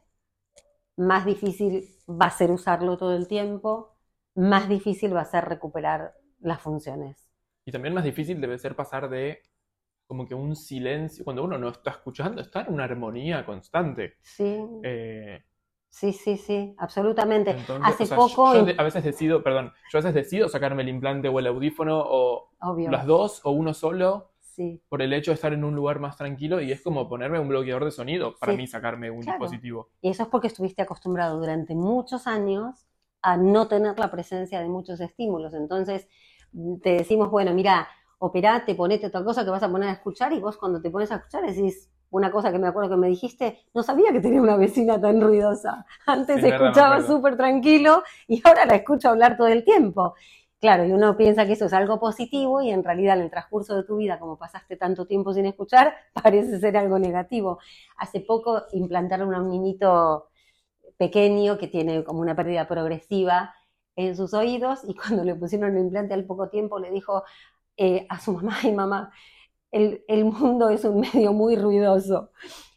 [0.98, 3.98] más difícil va a ser usarlo todo el tiempo,
[4.36, 7.30] más difícil va a ser recuperar las funciones.
[7.66, 9.42] Y también más difícil debe ser pasar de
[10.08, 14.18] como que un silencio, cuando uno no está escuchando, está en una armonía constante.
[14.22, 14.48] Sí,
[14.84, 15.44] Eh,
[15.90, 17.56] sí, sí, sí, absolutamente.
[17.56, 20.48] entonces, Hace o sea, poco, yo de- a veces decido, perdón, yo a veces decido
[20.50, 24.31] sacarme el implante o el audífono o obvio, las dos o uno solo
[24.62, 27.40] sí, por el hecho de estar en un lugar más tranquilo y es como ponerme
[27.40, 28.58] un bloqueador de sonido para Sí.
[28.58, 29.40] mí sacarme un Claro.
[29.40, 29.90] dispositivo.
[30.02, 32.86] Y eso es porque estuviste acostumbrado durante muchos años
[33.22, 35.54] a no tener la presencia de muchos estímulos.
[35.54, 36.08] Entonces,
[36.82, 37.88] te decimos, bueno, mira,
[38.20, 41.12] operate, ponete otra cosa que vas a poner a escuchar y vos cuando te pones
[41.12, 44.42] a escuchar decís una cosa que me acuerdo que me dijiste, no sabía que tenía
[44.42, 45.86] una vecina tan ruidosa.
[46.06, 47.08] Antes escuchaba acuerdo.
[47.16, 50.14] súper tranquilo y ahora la escucho hablar todo el tiempo.
[50.62, 53.76] Claro, y uno piensa que eso es algo positivo y en realidad en el transcurso
[53.76, 57.58] de tu vida, como pasaste tanto tiempo sin escuchar, parece ser algo negativo.
[57.98, 60.30] Hace poco implantaron a un niñito
[60.98, 63.56] pequeño que tiene como una pérdida progresiva
[63.96, 67.24] en sus oídos y cuando le pusieron el implante al poco tiempo le dijo
[67.78, 69.12] eh, a su mamá, ay mamá,
[69.72, 72.32] el, el mundo es un medio muy ruidoso.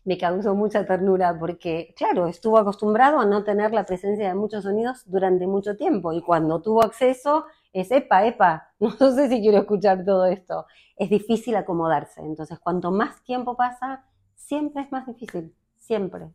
[0.04, 4.64] Me causó mucha ternura porque, claro, estuvo acostumbrado a no tener la presencia de muchos
[4.64, 9.58] sonidos durante mucho tiempo y cuando tuvo acceso es, epa, epa, no sé si quiero
[9.58, 10.66] escuchar todo esto.
[10.96, 16.30] Es difícil acomodarse, entonces cuanto más tiempo pasa, siempre es más difícil, siempre.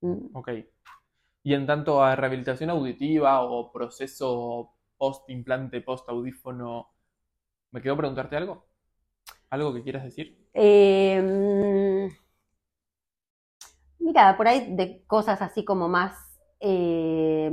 [0.00, 0.36] Mm.
[0.36, 0.50] Ok.
[1.44, 6.90] Y en tanto a rehabilitación auditiva o proceso post-implante, post-audífono,
[7.70, 8.66] ¿me quedó preguntarte algo?
[9.50, 10.48] ¿Algo que quieras decir?
[10.54, 12.08] Eh,
[14.00, 17.50] mira, por ahí de cosas así como más eh,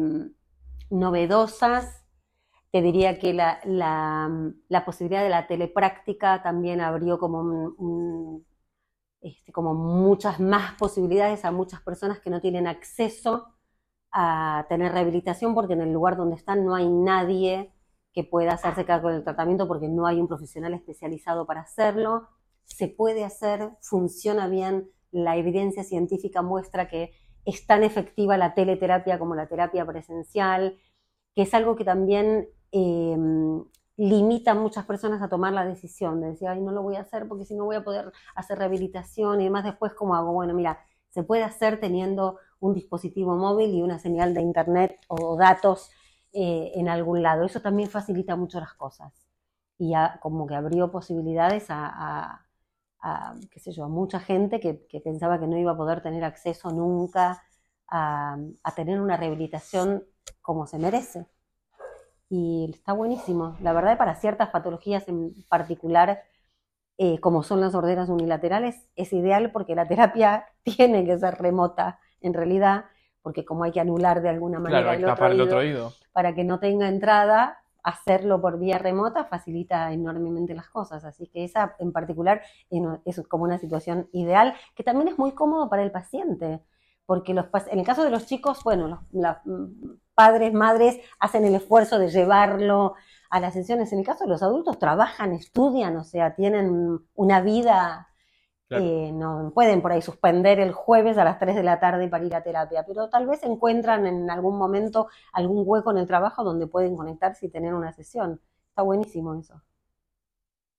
[0.90, 2.00] novedosas,
[2.72, 8.46] te diría que la, la- la posibilidad de la telepráctica también abrió como, un- un-
[9.22, 13.48] este, como muchas más posibilidades a muchas personas que no tienen acceso
[14.12, 17.72] a tener rehabilitación porque en el lugar donde están no hay nadie
[18.14, 22.28] que pueda hacerse cargo del tratamiento porque no hay un profesional especializado para hacerlo.
[22.66, 27.14] Se puede hacer, funciona bien, la evidencia científica muestra que
[27.46, 30.80] es tan efectiva la teleterapia como la terapia presencial,
[31.36, 33.18] que es algo que también eh,
[33.98, 37.02] limita a muchas personas a tomar la decisión de decir, ay, no lo voy a
[37.02, 40.32] hacer porque si no voy a poder hacer rehabilitación y demás después, ¿cómo hago?
[40.32, 40.80] Bueno, mira,
[41.10, 45.92] se puede hacer teniendo un dispositivo móvil y una señal de internet o datos
[46.34, 47.46] eh, en algún lado.
[47.46, 49.28] Eso también facilita mucho las cosas.
[49.78, 52.46] Y ya como que abrió posibilidades a,
[53.52, 54.74] qué sé yo, a mucha gente que,
[55.04, 57.44] pensaba que no iba a poder tener acceso nunca
[57.88, 58.38] a
[58.76, 60.06] tener una rehabilitación
[60.42, 61.28] como se merece.
[62.30, 63.58] Y está buenísimo.
[63.62, 66.24] La verdad, para ciertas patologías en particular,
[66.98, 72.00] eh, como son las sorderas unilaterales, es ideal porque la terapia tiene que ser remota
[72.22, 72.86] en realidad,
[73.22, 75.42] porque como hay que anular de alguna manera Claro, hay el que otro tapar el
[75.42, 75.94] oído otro oído.
[76.12, 81.06] para que no tenga entrada, hacerlo por vía remota facilita enormemente las cosas.
[81.06, 82.42] Así que esa en particular
[83.06, 86.62] es como una situación ideal, que también es muy cómodo para el paciente,
[87.10, 89.38] porque los, en el caso de los chicos, bueno, los, los
[90.14, 92.94] padres, madres hacen el esfuerzo de llevarlo
[93.32, 93.92] a las sesiones.
[93.92, 98.10] En el caso de los adultos, trabajan, estudian, o sea, tienen una vida
[98.70, 102.26] eh, no pueden por ahí suspender el jueves a las 3 de la tarde para
[102.26, 106.44] ir a terapia, pero tal vez encuentran en algún momento algún hueco en el trabajo
[106.44, 108.40] donde pueden conectarse y tener una sesión.
[108.70, 109.64] Está buenísimo eso.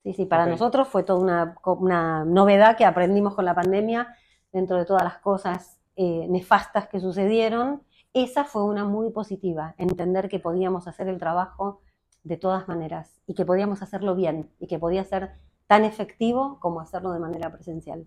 [0.05, 4.15] Sí, sí, para nosotros fue toda una, una, novedad que aprendimos con la pandemia,
[4.53, 7.83] dentro de todas las cosas eh, nefastas que sucedieron.
[8.13, 11.83] Esa fue una muy positiva, entender que podíamos hacer el trabajo
[12.23, 15.33] de todas maneras y que podíamos hacerlo bien y que podía ser
[15.67, 18.07] tan efectivo como hacerlo de manera presencial.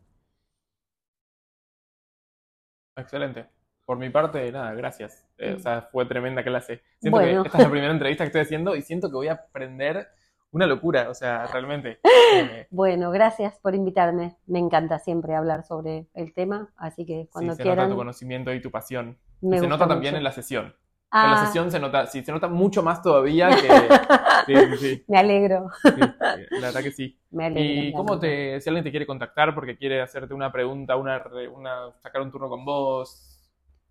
[2.95, 3.47] Excelente.
[3.85, 5.25] Por mi parte, nada, gracias.
[5.37, 6.81] Eh, o sea, fue tremenda clase.
[6.99, 9.33] Siento que esta es la primera entrevista que estoy haciendo y siento que voy a
[9.33, 10.07] aprender
[10.53, 11.99] una locura, o sea, realmente.
[12.03, 14.37] Eh, bueno, gracias por invitarme.
[14.45, 17.85] Me encanta siempre hablar sobre el tema, así que cuando sí, se quieran.
[17.85, 19.17] Nota tu conocimiento y tu pasión.
[19.41, 20.75] se nota también en la sesión.
[21.15, 21.45] En la ah.
[21.45, 23.67] sesión se nota, sí, se nota mucho más todavía que...
[24.47, 25.69] sí, sí, Me alegro.
[25.83, 27.19] la verdad que sí.
[27.31, 30.95] Me alegro, ¿Y cómo te, si alguien te quiere contactar porque quiere hacerte una pregunta,
[30.95, 31.23] una,
[31.53, 33.39] una sacar un turno con vos,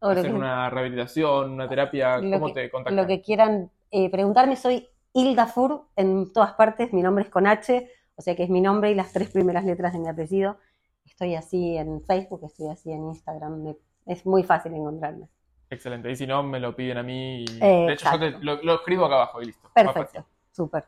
[0.00, 2.96] hacer una rehabilitación, una terapia, ¿cómo te contactan?
[2.96, 7.46] Lo que quieran eh, preguntarme, soy Hilda Fur en todas partes, mi nombre es con
[7.46, 10.58] H, o sea que es mi nombre y las tres primeras letras de mi apellido.
[11.04, 13.74] Estoy así en Facebook, estoy así en Instagram,
[14.06, 15.28] es muy fácil encontrarme.
[15.70, 16.10] Excelente.
[16.10, 17.44] Y si no, me lo piden a mí.
[17.46, 19.70] de hecho, yo lo, escribo acá abajo y listo.
[19.74, 20.24] Perfecto.
[20.50, 20.84] Súper.